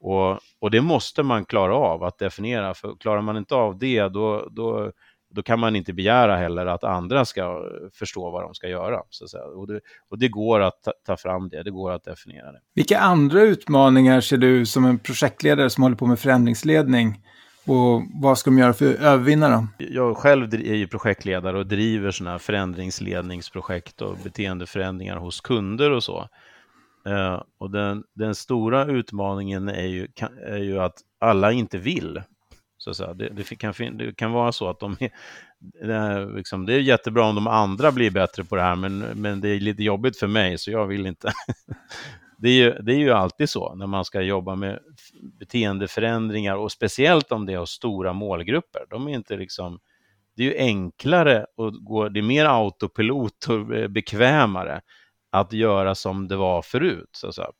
[0.00, 4.08] Och, och det måste man klara av att definiera, för klarar man inte av det,
[4.08, 4.92] då, då
[5.30, 7.62] då kan man inte begära heller att andra ska
[7.92, 9.02] förstå vad de ska göra.
[9.10, 9.44] Så att säga.
[9.44, 12.60] Och, det, och det går att ta, ta, fram det, det går att definiera det.
[12.74, 17.22] Vilka andra utmaningar ser du som en projektledare som håller på med förändringsledning?
[17.66, 19.68] Och vad ska de göra för att övervinna dem?
[19.78, 26.04] Jag själv är ju projektledare och driver sådana här förändringsledningsprojekt och beteendeförändringar hos kunder och
[26.04, 26.28] så.
[27.08, 30.08] Uh, och den, den, stora utmaningen är ju,
[30.46, 32.22] är ju att alla inte vill.
[32.84, 35.10] Så, så det, det, kan, det kan vara så att de är,
[35.86, 38.98] det, är liksom, det är jättebra om de andra blir bättre på det här, men,
[38.98, 41.32] men det är lite jobbigt för mig, så jag vill inte.
[42.38, 44.78] det, är ju, det är ju alltid så när man ska jobba med
[45.38, 48.82] beteendeförändringar och speciellt om det är stora målgrupper.
[48.90, 49.80] De är inte liksom,
[50.36, 54.80] det är ju enklare och gå, det är mer autopilot och eh, bekvämare
[55.30, 57.10] att göra som det var förut.
[57.12, 57.52] Så, så.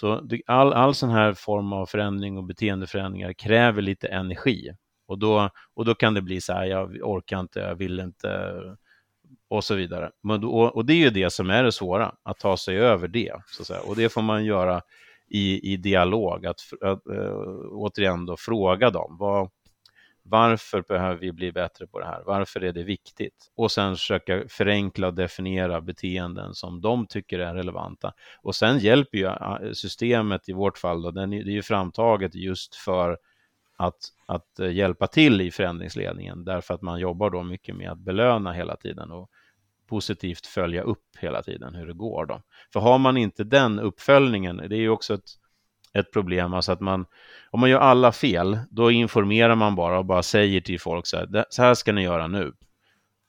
[0.00, 4.70] Så all, all sån här form av förändring och beteendeförändringar kräver lite energi.
[5.08, 8.52] Och då, och då kan det bli så här, jag orkar inte, jag vill inte
[9.48, 10.10] och så vidare.
[10.22, 13.08] Men då, och det är ju det som är det svåra, att ta sig över
[13.08, 13.32] det.
[13.46, 13.80] Så att säga.
[13.80, 14.80] Och det får man göra
[15.28, 17.34] i, i dialog, att, att äh,
[17.70, 19.16] återigen då fråga dem.
[19.20, 19.50] Vad,
[20.28, 22.22] varför behöver vi bli bättre på det här?
[22.26, 23.52] Varför är det viktigt?
[23.56, 28.12] Och sen försöka förenkla och definiera beteenden som de tycker är relevanta.
[28.42, 29.30] Och sen hjälper ju
[29.74, 33.18] systemet i vårt fall, då, den är, det är ju framtaget just för
[33.76, 37.98] att, att eh, hjälpa till i förändringsledningen, därför att man jobbar då mycket med att
[37.98, 39.30] belöna hela tiden och
[39.86, 42.26] positivt följa upp hela tiden hur det går.
[42.26, 42.42] Då.
[42.72, 45.30] För har man inte den uppföljningen, det är ju också ett
[45.98, 46.54] ett problem.
[46.54, 47.06] Alltså att man,
[47.50, 51.16] om man gör alla fel, då informerar man bara och bara säger till folk så
[51.16, 52.52] här, så här ska ni göra nu.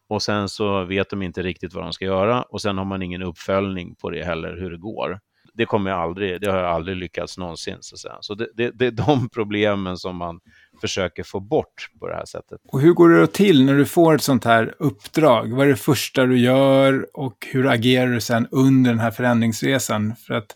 [0.09, 3.01] Och sen så vet de inte riktigt vad de ska göra och sen har man
[3.01, 5.19] ingen uppföljning på det heller, hur det går.
[5.53, 7.77] Det kommer jag aldrig, det har jag aldrig lyckats någonsin.
[7.79, 8.17] Så, att säga.
[8.21, 10.39] så det, det, det är de problemen som man
[10.81, 12.61] försöker få bort på det här sättet.
[12.67, 15.53] Och hur går det då till när du får ett sånt här uppdrag?
[15.53, 20.15] Vad är det första du gör och hur agerar du sen under den här förändringsresan?
[20.15, 20.55] För att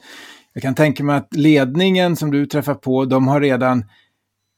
[0.54, 3.86] jag kan tänka mig att ledningen som du träffar på, de har redan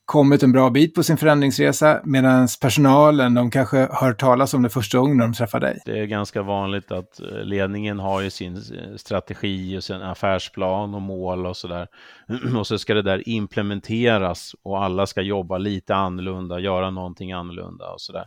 [0.06, 4.69] kommit en bra bit på sin förändringsresa medan personalen, de kanske hör talas om det
[4.69, 5.82] första gången de träffar dig.
[5.86, 10.93] Det är ganska vanligt att eh, ledningen har ju sin eh, strategi och sin affärsplan
[10.93, 11.88] och mål och sådär.
[12.58, 17.89] Och så ska det där implementeras och alla ska jobba lite annorlunda, göra någonting annorlunda
[17.89, 18.25] och sådär.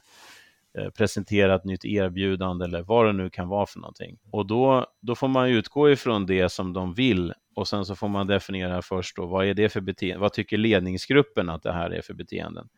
[0.79, 4.17] Eh, presentera ett nytt erbjudande eller vad det nu kan vara för någonting.
[4.31, 8.09] Och då, då får man utgå ifrån det som de vill och sen så får
[8.09, 11.91] man definiera först då, vad är det för beteende, vad tycker ledningsgruppen att det här
[11.91, 12.69] är för beteenden?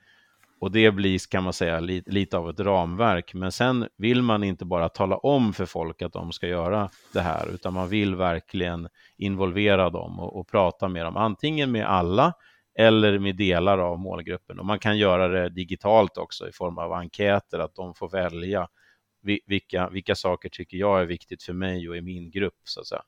[0.60, 3.34] Och det blir, kan man säga, lite, lite av ett ramverk.
[3.34, 7.20] Men sen vill man inte bara tala om för folk att de ska göra det
[7.20, 12.32] här, utan man vill verkligen involvera dem och, och prata med dem, antingen med alla
[12.78, 14.58] eller med delar av målgruppen.
[14.58, 18.68] Och man kan göra det digitalt också i form av enkäter, att de får välja
[19.46, 22.60] vilka, vilka saker tycker jag är viktigt för mig och i min grupp.
[22.64, 23.02] så att säga.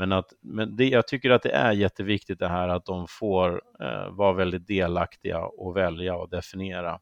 [0.00, 3.62] Men, att, men det, jag tycker att det är jätteviktigt det här att de får
[3.80, 7.00] eh, vara väldigt delaktiga och välja och definiera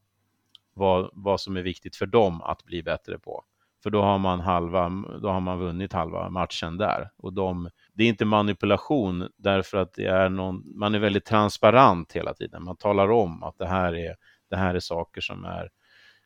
[0.74, 3.44] vad, vad som är viktigt för dem att bli bättre på.
[3.82, 4.90] För då har man, halva,
[5.22, 7.10] då har man vunnit halva matchen där.
[7.16, 12.12] Och de, det är inte manipulation därför att det är någon, man är väldigt transparent
[12.12, 12.64] hela tiden.
[12.64, 14.16] Man talar om att det här är,
[14.50, 15.70] det här är saker som, är,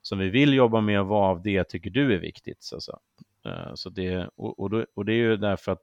[0.02, 2.62] som vi vill jobba med och vad av det tycker du är viktigt.
[2.62, 2.98] Så, så.
[3.46, 5.82] Eh, så det, och, och, då, och det är ju därför att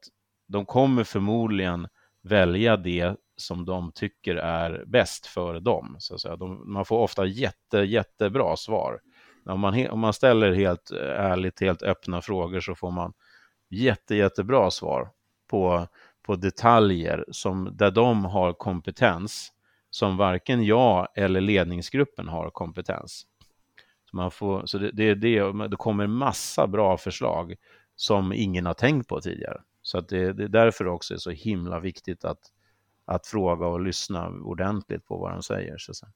[0.50, 1.88] de kommer förmodligen
[2.24, 5.96] välja det som de tycker är bäst för dem.
[6.00, 6.36] Så att säga.
[6.36, 9.00] De, man får ofta jätte, jättebra svar.
[9.46, 13.14] Om man, om man ställer helt eh, ärligt, helt öppna frågor så får man
[13.70, 15.10] jätte, jättebra svar
[15.50, 15.88] på,
[16.26, 19.54] på detaljer som, där de har kompetens
[19.90, 23.26] som varken jag eller ledningsgruppen har kompetens.
[24.10, 27.56] Så, man får, så det, det, det, det kommer massa bra förslag
[27.96, 29.62] som ingen har tänkt på tidigare.
[29.89, 32.39] Så att det, det är därför också är så himla viktigt att,
[33.06, 35.78] att fråga och lyssna ordentligt på vad de säger.
[35.78, 36.08] Så, så.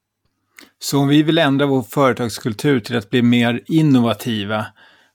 [0.79, 4.65] så om vi vill ändra vår företagskultur till att bli mer innovativa,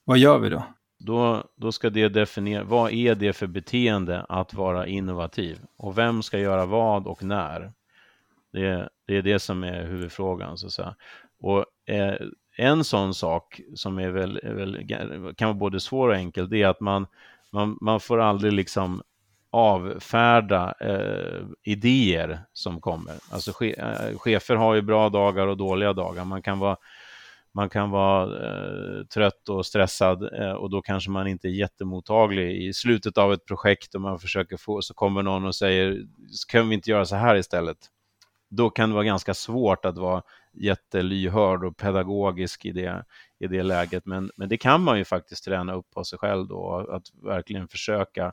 [0.03, 0.63] vad gör vi då?
[0.97, 5.59] Då, då ska det definiera, vad är det för beteende att vara innovativ?
[5.77, 7.73] Och vem ska göra vad och när?
[8.53, 10.57] Det, det är det som är huvudfrågan.
[10.57, 10.95] Så att säga.
[11.41, 12.15] Och eh,
[12.57, 14.85] en sån sak som är väl, väl,
[15.35, 17.07] kan vara både svår och enkel, det är att man,
[17.51, 19.01] man, man får aldrig liksom
[19.51, 23.15] avfärda eh, idéer som kommer.
[23.31, 26.25] Alltså che, eh, chefer har ju bra dagar och dåliga dagar.
[26.25, 26.77] Man kan vara,
[27.51, 32.67] man kan vara eh, trött och stressad eh, och då kanske man inte är jättemottaglig
[32.67, 36.01] i slutet av ett projekt och man försöker få, så kommer någon och säger,
[36.47, 37.77] kan vi inte göra så här istället?
[38.49, 40.21] Då kan det vara ganska svårt att vara
[40.53, 43.05] jättelyhörd och pedagogisk i det,
[43.39, 44.05] i det läget.
[44.05, 47.67] Men, men det kan man ju faktiskt träna upp på sig själv då, att verkligen
[47.67, 48.31] försöka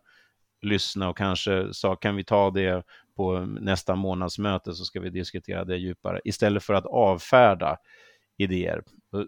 [0.63, 2.83] lyssna och kanske sa kan vi ta det
[3.17, 7.77] på nästa månadsmöte så ska vi diskutera det djupare istället för att avfärda
[8.37, 8.83] idéer.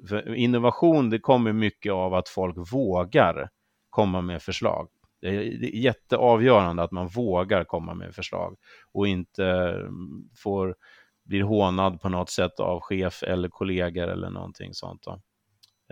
[0.08, 3.50] För innovation det kommer mycket av att folk vågar
[3.90, 4.88] komma med förslag.
[5.20, 8.56] Det är jätteavgörande att man vågar komma med förslag
[8.92, 10.76] och inte mm, får
[11.24, 15.02] blir hånad på något sätt av chef eller kollegor eller någonting sånt.
[15.02, 15.20] Då.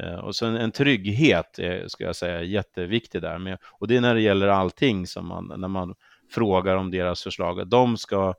[0.03, 3.39] Eh, och så en, trygghet är, ska jag säga, jätteviktig där.
[3.39, 5.95] Med, och det är när det gäller allting som man, när man
[6.31, 7.69] frågar om deras förslag.
[7.69, 8.35] De ska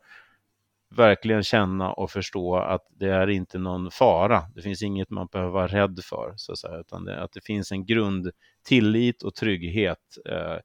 [0.89, 4.43] verkligen känna och förstå att det är inte någon fara.
[4.55, 7.43] Det finns inget man behöver vara rädd för, så att säga, utan det, att det
[7.43, 8.31] finns en grund
[8.63, 10.17] tillit och trygghet.
[10.29, 10.55] Eh,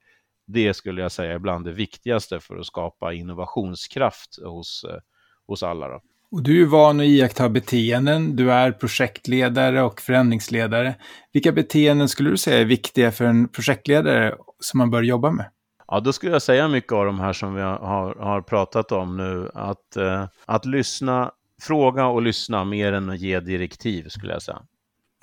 [0.47, 5.01] det skulle jag säga är bland det viktigaste för att skapa innovationskraft hos, eh,
[5.47, 5.89] hos alla.
[5.89, 6.01] Då.
[6.33, 10.95] Och du är van att iaktta beteenden, du är projektledare och förändringsledare.
[11.33, 15.51] Vilka beteenden skulle du säga är viktiga för en projektledare som man bör jobba med?
[15.89, 19.17] Ja, då skulle jag säga mycket av de här som vi har, har pratat om
[19.17, 19.51] nu.
[19.55, 21.31] Att, eh, att lyssna,
[21.63, 24.63] fråga och lyssna mer än att ge direktiv skulle jag säga.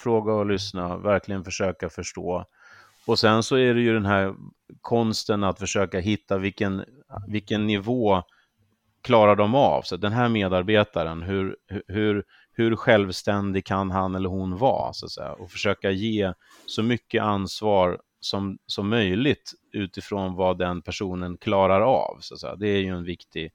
[0.02, 2.46] Fråga och lyssna, verkligen försöka förstå.
[3.06, 4.34] Och sen så är det ju den här
[4.82, 6.86] konsten att försöka hitta vilken,
[7.28, 8.24] vilken nivå
[9.02, 9.82] klarar de av?
[9.82, 11.58] Så den här medarbetaren, hur,
[11.88, 14.94] hur, hur självständig kan han eller hon vara?
[14.94, 15.34] Så att säga?
[15.34, 16.34] Och försöka ge
[16.66, 22.18] så mycket ansvar som, som möjligt utifrån vad den personen klarar av.
[22.20, 22.56] Så att säga.
[22.56, 23.52] Det är ju en viktig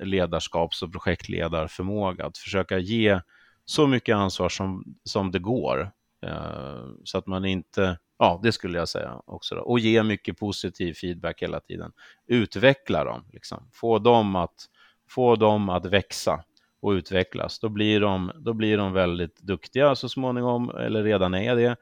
[0.00, 3.20] ledarskaps och projektledarförmåga, att försöka ge
[3.64, 5.90] så mycket ansvar som, som det går.
[6.26, 9.54] Eh, så att man inte, ja det skulle jag säga också.
[9.54, 9.60] Då.
[9.60, 11.92] Och ge mycket positiv feedback hela tiden.
[12.26, 13.68] Utveckla dem, liksom.
[13.72, 14.68] få dem att
[15.08, 16.44] få dem att växa
[16.80, 17.58] och utvecklas.
[17.58, 21.76] Då blir de, då blir de väldigt duktiga så småningom, eller redan är det.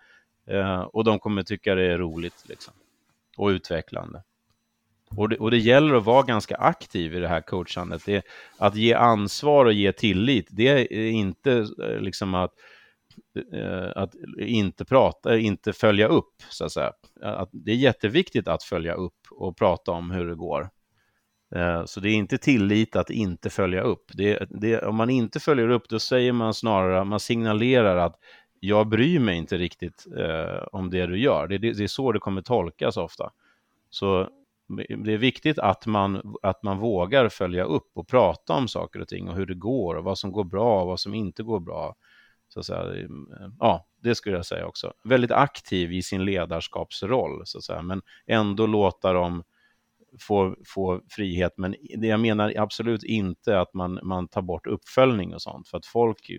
[0.47, 2.75] Eh, och de kommer tycka det är roligt liksom,
[3.37, 4.23] och utvecklande.
[5.17, 8.07] Och det, och det gäller att vara ganska aktiv i det här coachandet.
[8.07, 8.25] Det,
[8.59, 12.53] att ge ansvar och ge tillit, det är inte eh, liksom att,
[13.55, 16.93] eh, att inte prata, inte följa upp, så att säga.
[17.23, 20.71] Att det är jätteviktigt att följa upp och prata om hur det går.
[21.55, 24.05] Eh, så det är inte tillit att inte följa upp.
[24.15, 28.17] Det, det, om man inte följer upp, då säger man snarare, man signalerar att
[28.61, 31.47] jag bryr mig inte riktigt eh, om det du gör.
[31.49, 33.31] Det, det, det, är så det kommer tolkas ofta.
[33.91, 34.29] Så
[35.05, 39.09] det är viktigt att man, att man vågar följa upp och prata om saker och
[39.09, 41.61] ting och hur det går och vad som går bra och vad som inte går
[41.61, 41.95] bra.
[42.49, 43.09] Så att säga, eh,
[43.59, 44.93] ja, det skulle jag säga också.
[45.05, 49.43] Väldigt aktiv i sin ledarskapsroll, så att säga, men ändå låta dem
[50.21, 51.53] få, få frihet.
[51.57, 55.79] Men det jag menar absolut inte att man, man tar bort uppföljning och sånt, för
[55.79, 56.31] att folk,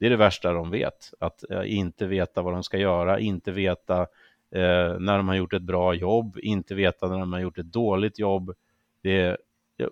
[0.00, 3.52] det är det värsta de vet, att eh, inte veta vad de ska göra, inte
[3.52, 4.00] veta
[4.54, 7.72] eh, när de har gjort ett bra jobb, inte veta när de har gjort ett
[7.72, 8.54] dåligt jobb.
[9.02, 9.36] Det, det är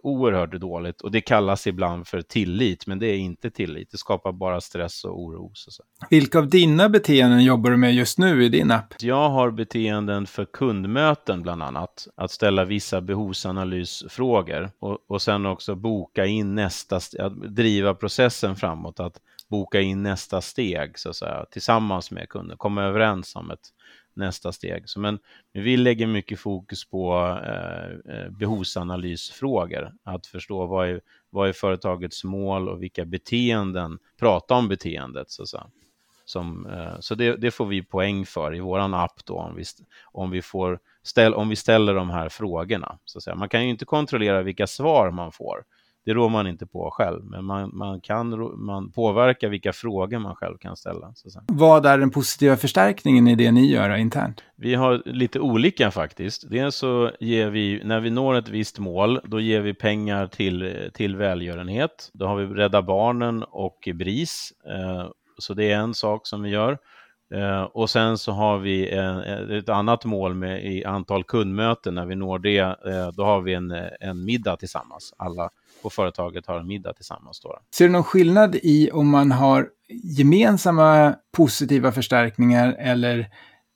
[0.03, 3.89] oerhört dåligt och det kallas ibland för tillit, men det är inte tillit.
[3.91, 5.51] Det skapar bara stress och oro.
[5.55, 5.83] Så.
[6.11, 8.95] Vilka av dina beteenden jobbar du med just nu i din app?
[9.01, 12.09] Jag har beteenden för kundmöten bland annat.
[12.17, 19.01] Att ställa vissa behovsanalysfrågor och, och sen också boka in nästa, att driva processen framåt,
[19.01, 23.69] att boka in nästa steg så att säga, tillsammans med kunden, komma överens om ett
[24.17, 24.89] nästa steg.
[24.89, 25.19] Så men,
[25.53, 31.01] vi lägger mycket fokus på eh, eh, behovsanalysfrågor, att förstå vad är,
[31.31, 35.67] vad är företagets mål och vilka beteenden, prata om beteendet så att säga.
[36.25, 39.65] Som, eh, så det, det, får vi poäng för i vår app då, om vi,
[40.05, 42.99] om vi, får ställ, om vi ställer de här frågorna.
[43.05, 43.37] Så att säga.
[43.37, 45.65] Man kan ju inte kontrollera vilka svar man får
[46.07, 48.29] det rår man inte på själv, men man, man kan
[48.65, 51.15] man påverka vilka frågor man själv kan ställa.
[51.47, 54.43] Vad är den positiva förstärkningen i det ni gör internt?
[54.57, 56.51] Vi har lite olika faktiskt.
[56.51, 60.91] Dels så ger vi, när vi når ett visst mål, då ger vi pengar till,
[60.95, 62.11] till välgörenhet.
[62.13, 64.53] Då har vi Rädda Barnen och BRIS.
[64.67, 66.79] Eh, så det är en sak som vi gör.
[67.35, 69.19] Eh, och sen så har vi en,
[69.51, 71.95] ett annat mål med i antal kundmöten.
[71.95, 75.15] När vi når det, eh, då har vi en, en middag tillsammans.
[75.17, 75.51] Alla
[75.83, 77.41] på företaget har en middag tillsammans.
[77.41, 77.59] Då.
[77.75, 83.27] Ser du någon skillnad i om man har gemensamma positiva förstärkningar eller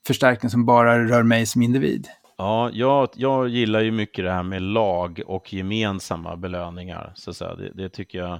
[0.07, 2.07] förstärkningar som bara rör mig som individ?
[2.37, 7.13] Ja, jag, jag gillar ju mycket det här med lag och gemensamma belöningar.
[7.15, 8.39] Så, så det, det, tycker jag.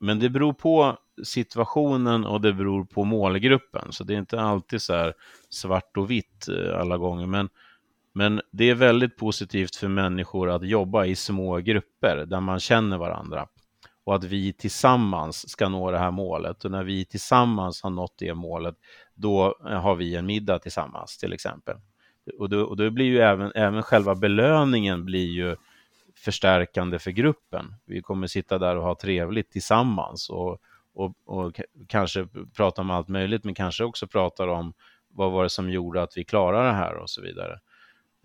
[0.00, 3.92] Men det beror på situationen och det beror på målgruppen.
[3.92, 5.14] Så det är inte alltid så här
[5.48, 7.26] svart och vitt eh, alla gånger.
[7.26, 7.48] Men,
[8.16, 12.98] men det är väldigt positivt för människor att jobba i små grupper där man känner
[12.98, 13.48] varandra
[14.04, 16.64] och att vi tillsammans ska nå det här målet.
[16.64, 18.74] Och när vi tillsammans har nått det målet,
[19.14, 21.76] då eh, har vi en middag tillsammans till exempel.
[22.38, 25.56] Och då, och då blir ju även, även själva belöningen blir ju
[26.16, 27.74] förstärkande för gruppen.
[27.84, 30.58] Vi kommer sitta där och ha trevligt tillsammans och,
[30.94, 34.74] och, och kanske prata om allt möjligt, men kanske också prata om
[35.08, 37.58] vad var det som gjorde att vi klarade det här och så vidare.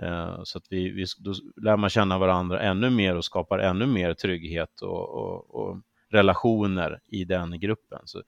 [0.01, 3.85] Eh, så att vi, vi, då lär man känna varandra ännu mer och skapar ännu
[3.85, 5.77] mer trygghet och, och, och
[6.09, 7.99] relationer i den gruppen.
[8.05, 8.21] Så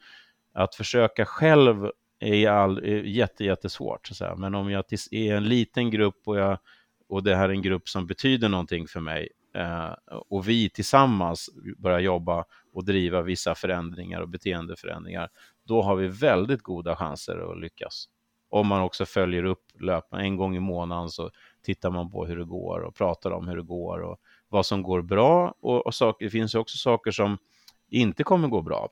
[0.54, 4.08] att försöka själv är, all, är jätte, jättesvårt.
[4.08, 6.58] Så Men om jag är en liten grupp och, jag,
[7.10, 11.50] och det här är en grupp som betyder någonting för mig eh, och vi tillsammans
[11.78, 15.30] börjar jobba och driva vissa förändringar och beteendeförändringar,
[15.64, 18.06] då har vi väldigt goda chanser att lyckas.
[18.50, 21.32] Om man också följer upp löpande, en gång i månaden så
[21.64, 24.18] tittar man på hur det går och pratar om hur det går och
[24.50, 25.56] vad som går bra.
[25.62, 27.38] Och, och saker, det finns ju också saker som
[27.90, 28.90] inte kommer gå bra.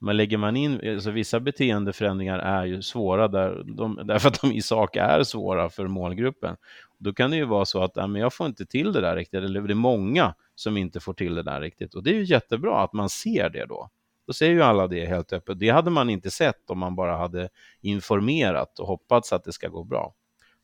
[0.00, 4.52] Men lägger man in, alltså vissa beteendeförändringar är ju svåra där, de, därför att de
[4.52, 6.56] i sak är svåra för målgruppen.
[6.98, 9.16] Då kan det ju vara så att äh, men jag får inte till det där
[9.16, 11.94] riktigt, eller det är många som inte får till det där riktigt.
[11.94, 13.90] Och det är ju jättebra att man ser det då.
[14.26, 15.58] Då ser ju alla det helt öppet.
[15.58, 17.48] Det hade man inte sett om man bara hade
[17.80, 20.14] informerat och hoppats att det ska gå bra.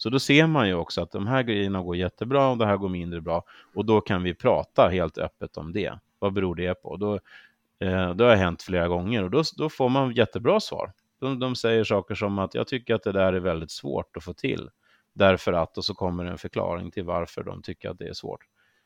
[0.05, 2.77] Så då ser man ju också att de här grejerna går jättebra och det här
[2.77, 3.45] går mindre bra.
[3.75, 5.99] Och då kan vi prata helt öppet om det.
[6.19, 6.97] Vad beror det på?
[6.97, 7.15] Då,
[7.79, 10.93] eh, det har hänt flera gånger och då, då får man jättebra svar.
[11.21, 14.25] De, de säger saker som att jag tycker att det där är väldigt svårt att
[14.25, 14.71] få till.
[15.13, 18.41] Därför att, och så kommer en förklaring till varför de tycker att det är svårt.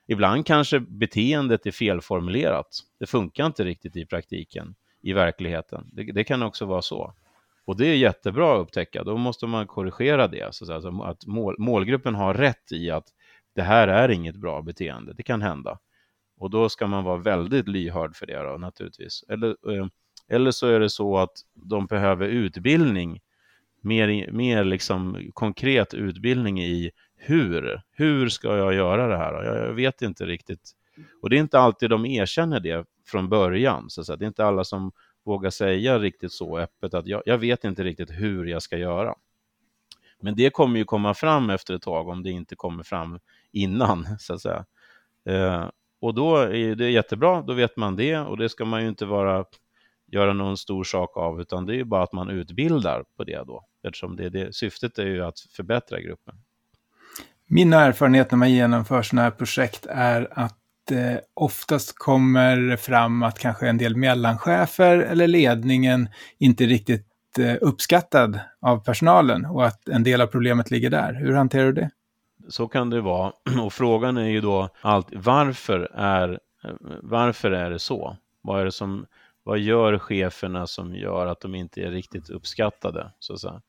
[0.07, 2.69] Ibland kanske beteendet är felformulerat.
[3.01, 5.91] Det funkar inte riktigt i praktiken, i verkligheten.
[5.93, 7.15] Det, det kan också vara så.
[7.69, 10.55] Och det är jättebra att upptäcka, då måste man korrigera det.
[10.55, 13.05] Så alltså att mål, målgruppen har rätt i att
[13.55, 15.79] det här är inget bra beteende, det kan hända.
[16.39, 19.25] Och då ska man vara väldigt lyhörd för det då, naturligtvis.
[19.29, 19.87] Eller, eh,
[20.29, 23.21] eller så är det så att de behöver utbildning,
[23.81, 29.45] mer, mer liksom konkret utbildning i hur, hur ska jag göra det här?
[29.45, 30.71] Jag, vet inte riktigt.
[31.23, 33.91] Och det är inte alltid de erkänner det från början.
[33.91, 34.17] Så att säga.
[34.17, 34.93] Det är inte alla som
[35.29, 39.15] våga säga riktigt så öppet att jag, jag vet inte riktigt hur jag ska göra.
[40.21, 43.21] Men det kommer ju komma fram efter ett tag om det inte kommer fram
[43.53, 44.65] innan, så att säga.
[45.25, 45.69] Eh,
[46.01, 49.07] och då är det jättebra, då vet man det och det ska man ju inte
[49.07, 49.45] vara,
[50.07, 53.45] göra någon stor sak av, utan det är ju bara att man utbildar på det
[53.47, 56.35] då, eftersom det, det, syftet är ju att förbättra gruppen.
[57.47, 60.58] Min erfarenhet när man genomför sådana här projekt är att
[60.91, 66.09] eh, oftast kommer fram att kanske en del mellanchefer eller ledningen
[66.39, 67.07] inte riktigt
[67.39, 71.15] eh, uppskattad av personalen och att en del av problemet ligger där.
[71.15, 71.91] Hur hanterar du det?
[72.49, 73.33] Så kan det vara.
[73.63, 76.41] Och frågan är ju då alltid varför är,
[77.03, 78.17] varför är det så?
[78.41, 79.07] Vad är det som,
[79.43, 83.13] vad gör cheferna som gör att de inte är riktigt uppskattade?
[83.19, 83.61] Så att säga?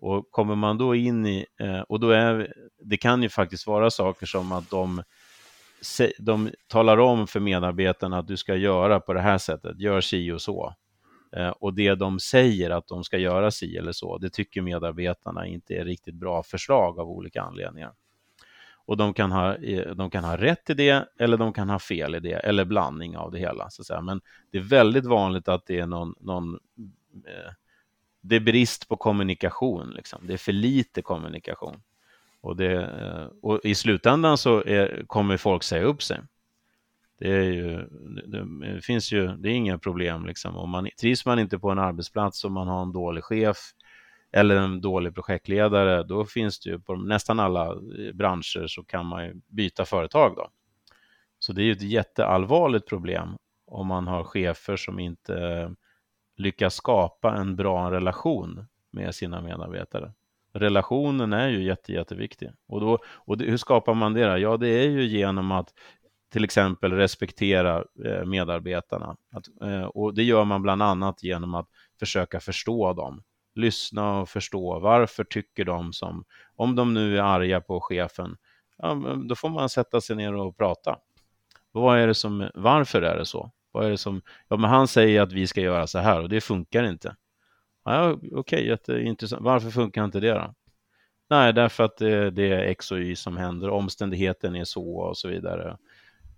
[0.00, 2.52] Och kommer man då in i, eh, och då är,
[2.82, 5.02] det kan ju faktiskt vara saker som att de
[6.18, 10.32] de talar om för medarbetarna att du ska göra på det här sättet, gör si
[10.32, 10.74] och så.
[11.32, 15.46] Eh, och det de säger att de ska göra si eller så, det tycker medarbetarna
[15.46, 17.92] inte är riktigt bra förslag av olika anledningar.
[18.86, 21.78] Och de kan, ha, eh, de kan ha rätt i det eller de kan ha
[21.78, 23.70] fel i det, eller blandning av det hela.
[23.70, 24.00] Så att säga.
[24.00, 24.20] Men
[24.50, 26.54] det är väldigt vanligt att det är någon, någon
[27.26, 27.52] eh,
[28.20, 30.26] det är brist på kommunikation, liksom.
[30.26, 31.82] det är för lite kommunikation.
[32.48, 36.20] Och, det, eh, och i slutändan så är, kommer folk säga upp sig.
[37.18, 37.76] Det, är ju,
[38.26, 38.44] det,
[38.74, 40.26] det, finns ju, det är inga problem.
[40.26, 40.56] Liksom.
[40.56, 43.56] Om man, trivs man inte på en arbetsplats och man har en dålig chef
[44.32, 49.06] eller en dålig projektledare, då finns det ju på nästan alla eh, branscher så kan
[49.06, 50.34] man ju byta företag.
[50.36, 50.48] Då.
[51.38, 53.36] Så det är ju ett jätteallvarligt problem
[53.66, 55.70] om man har chefer som inte
[56.36, 60.12] lyckas skapa en bra relation med sina medarbetare.
[60.52, 62.50] Relationen är ju jätte, jätteviktig.
[62.68, 64.26] Och, då, och det, hur skapar man det?
[64.26, 64.38] Då?
[64.38, 65.74] Ja, det är ju genom att
[66.32, 69.16] till exempel respektera eh, medarbetarna.
[69.32, 71.68] Att, eh, och det gör man bland annat genom att
[71.98, 73.22] försöka förstå dem.
[73.54, 76.24] Lyssna och förstå varför tycker de som,
[76.56, 78.36] om de nu är arga på chefen,
[78.76, 78.94] ja,
[79.28, 80.98] då får man sätta sig ner och prata.
[81.72, 83.50] Vad är det som, varför är det så?
[83.72, 86.28] Vad är det som, ja men han säger att vi ska göra så här och
[86.28, 87.16] det funkar inte.
[87.88, 89.42] Ja, Okej, okay, jätteintressant.
[89.42, 90.54] Varför funkar inte det då?
[91.30, 95.16] Nej, därför att det, det är X och Y som händer, omständigheten är så och
[95.16, 95.76] så vidare.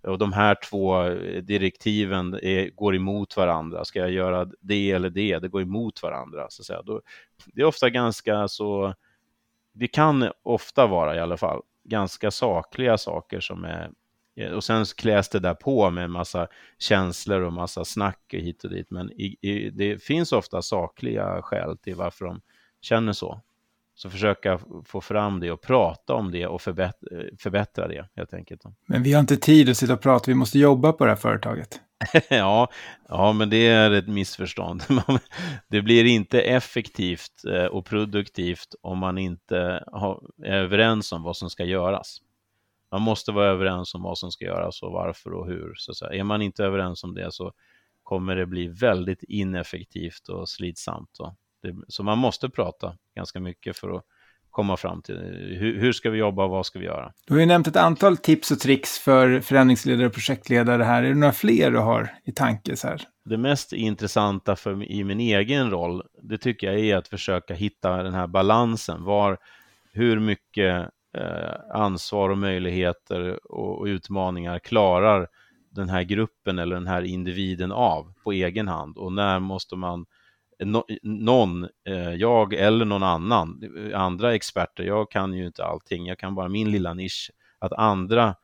[0.03, 3.85] Och de här två eh, direktiven är, går emot varandra.
[3.85, 5.39] Ska jag göra det eller det?
[5.39, 6.45] Det går emot varandra.
[6.49, 6.81] Så att säga.
[6.81, 7.01] Då,
[7.45, 8.93] det är ofta ganska så,
[9.73, 13.91] det kan ofta vara i alla fall, ganska sakliga saker som är
[14.49, 16.47] och sen kläs det där på med en massa
[16.79, 18.91] känslor och massa snack hit och dit.
[18.91, 22.41] Men i, i, det finns ofta sakliga skäl till varför de
[22.81, 23.41] känner så.
[23.95, 28.61] Så försöka få fram det och prata om det och förbättra, förbättra det helt enkelt.
[28.87, 31.17] Men vi har inte tid att sitta och prata, vi måste jobba på det här
[31.17, 31.79] företaget.
[32.29, 32.69] ja,
[33.09, 34.83] ja, men det är ett missförstånd.
[35.67, 39.57] det blir inte effektivt eh, och produktivt om man inte
[40.43, 42.21] är överens om vad som ska göras.
[42.91, 45.73] Man måste vara överens om vad som ska göras och varför och hur.
[45.75, 46.19] Så säga.
[46.19, 47.53] Är man inte överens om det så
[48.03, 51.19] kommer det bli väldigt ineffektivt och slitsamt.
[51.19, 54.03] Och det, så man måste prata ganska mycket för att
[54.49, 55.15] komma fram till
[55.59, 57.13] hur, hur ska vi jobba och vad ska vi göra.
[57.27, 61.03] Du har ju nämnt ett antal tips och tricks för förändringsledare och projektledare här.
[61.03, 62.75] Är det några fler du har i tanke?
[62.75, 63.01] Så här?
[63.25, 68.03] Det mest intressanta för, i min egen roll, det tycker jag är att försöka hitta
[68.03, 69.03] den här balansen.
[69.03, 69.37] Var,
[69.91, 75.27] hur mycket Eh, ansvar och möjligheter och, utmaningar klarar
[75.69, 78.97] den här gruppen eller den här individen av på egen hand.
[78.97, 80.05] Och när måste man
[81.03, 83.61] någon, eh, jag eller någon annan,
[83.95, 88.35] andra experter, jag kan ju inte allting, jag kan bara min lilla nisch, att andra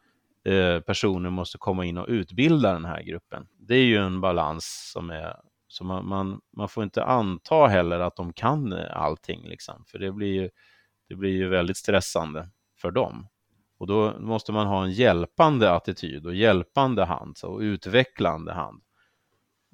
[0.46, 3.48] eh, personer måste komma in och utbilda den här gruppen.
[3.60, 5.36] Det är ju en balans som är
[5.68, 10.12] så man, man, man får inte anta heller att de kan allting, liksom, för det
[10.12, 10.50] blir ju,
[11.10, 13.28] det blir ju väldigt stressande för dem.
[13.78, 18.82] Och då måste man ha en hjälpande attityd och hjälpande hand och utvecklande hand.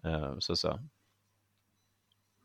[0.04, 0.80] Eh, så.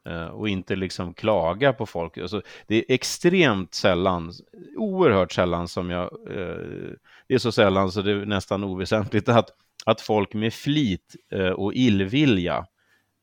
[0.09, 2.19] Eh, och inte liksom klaga på folk.
[2.19, 4.33] Alltså, det är extremt sällan,
[4.77, 6.93] oerhört sällan som jag, eh,
[7.27, 9.51] det är så sällan så det är nästan oväsentligt att,
[9.85, 12.67] att folk med flit eh, och illvilja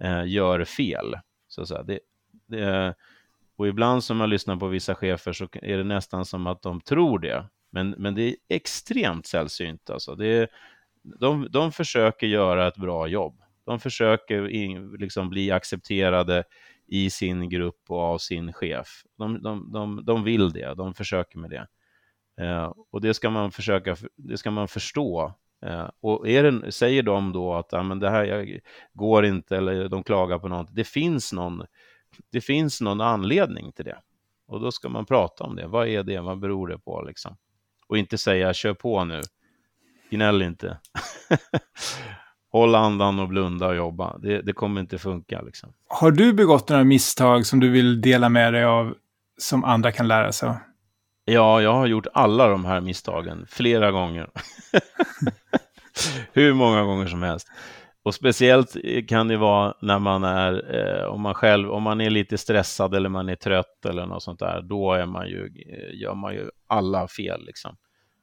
[0.01, 1.15] eh, gör fel.
[1.47, 1.81] Så så.
[1.81, 1.99] Det,
[2.47, 2.95] det,
[3.55, 6.81] och ibland som man lyssnar på vissa chefer så är det nästan som att de
[6.81, 7.45] tror det.
[7.71, 9.89] Men, men det är extremt sällsynt.
[9.89, 10.15] Alltså.
[10.15, 10.47] Det är,
[11.19, 13.41] de, de försöker göra ett bra jobb.
[13.65, 16.43] De försöker in, liksom bli accepterade
[16.87, 19.03] i sin grupp och av sin chef.
[19.17, 21.67] De, de, de, de vill det, de försöker med det.
[22.45, 25.33] Eh, och det ska man försöka, det ska man förstå.
[25.65, 28.59] Eh, och är det, säger de då att ah, men det här jag,
[28.93, 31.65] går inte eller de klagar på något, det finns någon
[32.31, 33.97] det finns någon anledning till det.
[34.47, 35.67] Och då ska man prata om det.
[35.67, 36.19] Vad är det?
[36.19, 37.01] Vad beror det på?
[37.01, 37.37] Liksom?
[37.87, 39.21] Och inte säga kör på nu.
[40.09, 40.77] Gnäll inte.
[42.51, 44.17] Håll andan och blunda och jobba.
[44.17, 45.41] Det, det kommer inte funka.
[45.41, 45.73] Liksom.
[45.87, 48.95] Har du begått några misstag som du vill dela med dig av
[49.37, 50.55] som andra kan lära sig av?
[51.25, 54.29] Ja, jag har gjort alla de här misstagen flera gånger.
[56.33, 57.47] Hur många gånger som helst.
[58.05, 58.75] Och speciellt
[59.07, 62.95] kan det vara när man är, eh, om man själv, om man är lite stressad
[62.95, 66.33] eller man är trött eller något sånt där, då är man ju, eh, gör man
[66.33, 67.77] ju alla fel liksom.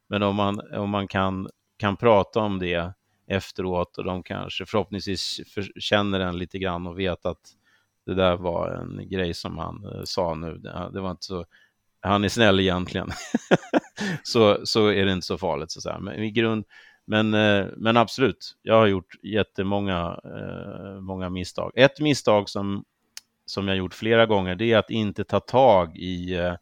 [0.08, 2.92] Men om man, om man kan, kan prata om det
[3.26, 7.50] efteråt och de kanske förhoppningsvis för, känner en lite grann och vet att
[8.06, 11.44] det där var en grej som han eh, sa nu, det, det var inte så,
[12.00, 13.10] han är snäll egentligen,
[14.22, 15.98] så, så är det inte så farligt så att säga.
[15.98, 16.64] Men i grund,
[17.04, 21.72] men, eh, men absolut, jag har gjort jättemånga eh, många misstag.
[21.74, 22.84] Ett misstag som,
[23.46, 26.56] som jag gjort flera gånger, det är att inte ta tag i eh,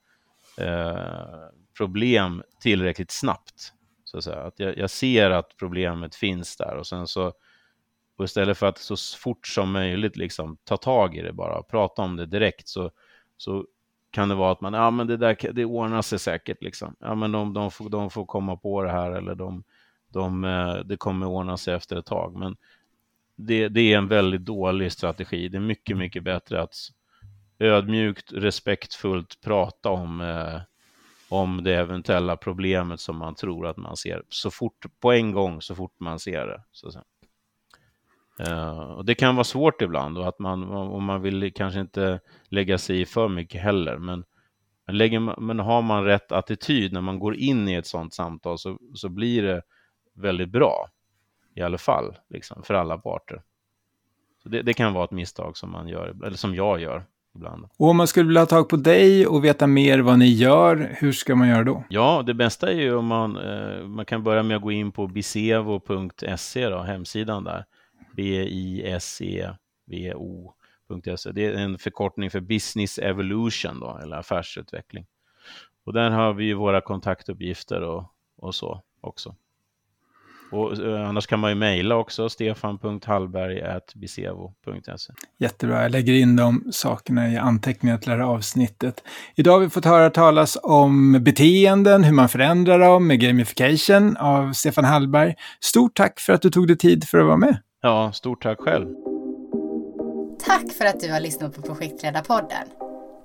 [0.66, 3.72] eh, problem tillräckligt snabbt.
[4.04, 4.40] Så att, säga.
[4.40, 7.32] att jag, jag, ser att problemet finns där och sen så
[8.20, 12.02] och istället för att så fort som möjligt liksom ta tag i det bara, prata
[12.02, 12.90] om det direkt, så,
[13.36, 13.66] så
[14.10, 16.96] kan det vara att man, ja men det där, det ordnar sig säkert liksom.
[16.98, 19.64] Ja men de, de, får, de får komma på det här eller de,
[20.12, 22.36] de, eh, det kommer ordna sig efter ett tag.
[22.36, 22.56] Men
[23.36, 25.48] det, det, är en väldigt dålig strategi.
[25.48, 26.74] Det är mycket, mycket bättre att
[27.58, 30.60] ödmjukt, respektfullt prata om, eh,
[31.28, 35.62] om det eventuella problemet som man tror att man ser så fort, på en gång
[35.62, 36.62] så fort man ser det.
[36.72, 37.04] Så att säga.
[38.40, 42.20] Eh, och det kan vara svårt ibland och att man, och man vill kanske inte
[42.48, 44.24] lägga sig i för mycket heller, men,
[45.38, 49.08] men har man rätt attityd när man går in i ett sådant samtal så, så
[49.08, 49.62] blir det
[50.14, 50.90] väldigt bra
[51.54, 53.42] i alla fall, liksom, för alla parter.
[54.42, 57.04] Så det, det, kan vara ett misstag som man gör, eller som jag gör
[57.34, 57.68] ibland.
[57.76, 60.96] Och om man skulle vilja ha tag på dig och veta mer vad ni gör,
[60.98, 61.84] hur ska man göra då?
[61.88, 64.92] Ja, det bästa är ju om man, eh, man kan börja med att gå in
[64.92, 67.64] på bisevo.se, då, hemsidan där.
[68.16, 68.82] B-I-S-E-V-O.se.
[71.32, 75.06] Det är en förkortning för Business Evolution, då, eller affärsutveckling.
[75.84, 78.04] Och där har vi ju våra kontaktuppgifter och,
[78.36, 79.36] och så också.
[80.52, 85.12] Och eh, annars kan man ju mejla också, stefan.hallberg.bisevo.se.
[85.38, 89.04] Jättebra, jag lägger in de sakerna i anteckningar till det här avsnittet.
[89.34, 94.52] Idag har vi fått höra talas om beteenden, hur man förändrar dem med gamification av
[94.52, 95.34] Stefan Hallberg.
[95.60, 97.58] Stort tack för att du tog dig tid för att vara med.
[97.82, 98.86] Ja, stort tack själv.
[100.46, 102.66] Tack för att du har lyssnat på Projektledarpodden.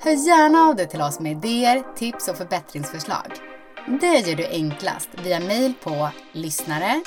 [0.03, 3.54] Hör gärna av dig till oss med idéer, tips och förbättringsförslag.
[3.87, 7.01] Det gör du enklast via mejl på lyssnare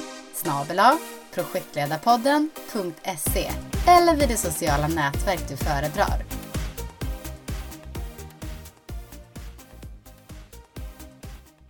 [1.35, 3.51] projektledarpodden.se
[3.87, 6.38] eller vid det sociala nätverk du föredrar.